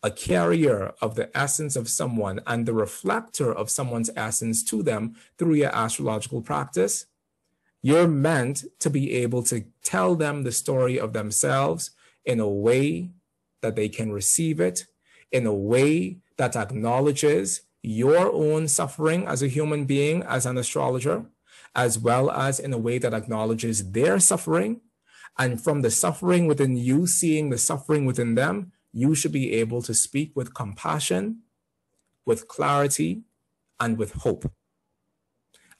a 0.04 0.12
carrier 0.12 0.94
of 1.02 1.16
the 1.16 1.36
essence 1.36 1.76
of 1.76 1.90
someone 1.90 2.40
and 2.46 2.66
the 2.66 2.74
reflector 2.74 3.52
of 3.52 3.70
someone's 3.70 4.12
essence 4.16 4.64
to 4.64 4.84
them 4.84 5.16
through 5.38 5.56
your 5.56 5.76
astrological 5.76 6.42
practice, 6.42 7.06
you're 7.82 8.08
meant 8.08 8.66
to 8.80 8.90
be 8.90 9.14
able 9.14 9.44
to 9.44 9.66
tell 9.84 10.16
them 10.16 10.44
the 10.44 10.52
story 10.52 11.00
of 11.00 11.14
themselves 11.14 11.92
in 12.26 12.40
a 12.40 12.48
way 12.48 13.10
that 13.62 13.76
they 13.76 13.90
can 13.90 14.12
receive 14.12 14.60
it, 14.60 14.86
in 15.32 15.46
a 15.46 15.54
way 15.54 16.20
that 16.38 16.56
acknowledges 16.56 17.62
your 17.88 18.32
own 18.34 18.68
suffering 18.68 19.26
as 19.26 19.42
a 19.42 19.48
human 19.48 19.86
being, 19.86 20.24
as 20.24 20.46
an 20.46 20.58
astrologer, 20.58 21.26
as 21.76 21.98
well 21.98 22.30
as 22.32 22.60
in 22.60 22.74
a 22.74 22.78
way 22.78 22.98
that 22.98 23.14
acknowledges 23.14 23.92
their 23.92 24.20
suffering. 24.20 24.82
And 25.38 25.62
from 25.62 25.82
the 25.82 25.92
suffering 25.92 26.48
within 26.48 26.76
you, 26.76 27.08
seeing 27.08 27.50
the 27.50 27.58
suffering 27.58 28.06
within 28.06 28.36
them, 28.36 28.72
you 28.92 29.14
should 29.16 29.32
be 29.32 29.54
able 29.54 29.82
to 29.84 29.94
speak 29.94 30.32
with 30.36 30.54
compassion, 30.54 31.44
with 32.26 32.48
clarity, 32.48 33.22
and 33.80 33.98
with 33.98 34.14
hope. 34.14 34.52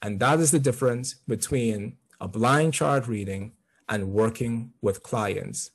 And 0.00 0.20
that 0.20 0.38
is 0.38 0.52
the 0.52 0.60
difference 0.60 1.14
between 1.14 1.96
a 2.20 2.28
blind 2.28 2.74
chart 2.74 3.08
reading 3.08 3.52
and 3.88 4.12
working 4.12 4.72
with 4.80 5.02
clients. 5.02 5.72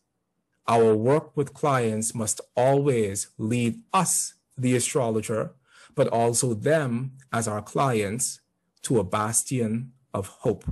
Our 0.68 0.96
work 0.96 1.36
with 1.36 1.54
clients 1.54 2.16
must 2.16 2.40
always 2.56 3.28
lead 3.38 3.82
us, 3.94 4.36
the 4.58 4.76
astrologer, 4.76 5.52
but 5.96 6.08
also 6.08 6.54
them 6.54 7.14
as 7.32 7.48
our 7.48 7.62
clients 7.62 8.40
to 8.84 9.00
a 9.00 9.04
bastion 9.04 9.94
of 10.14 10.28
hope. 10.28 10.66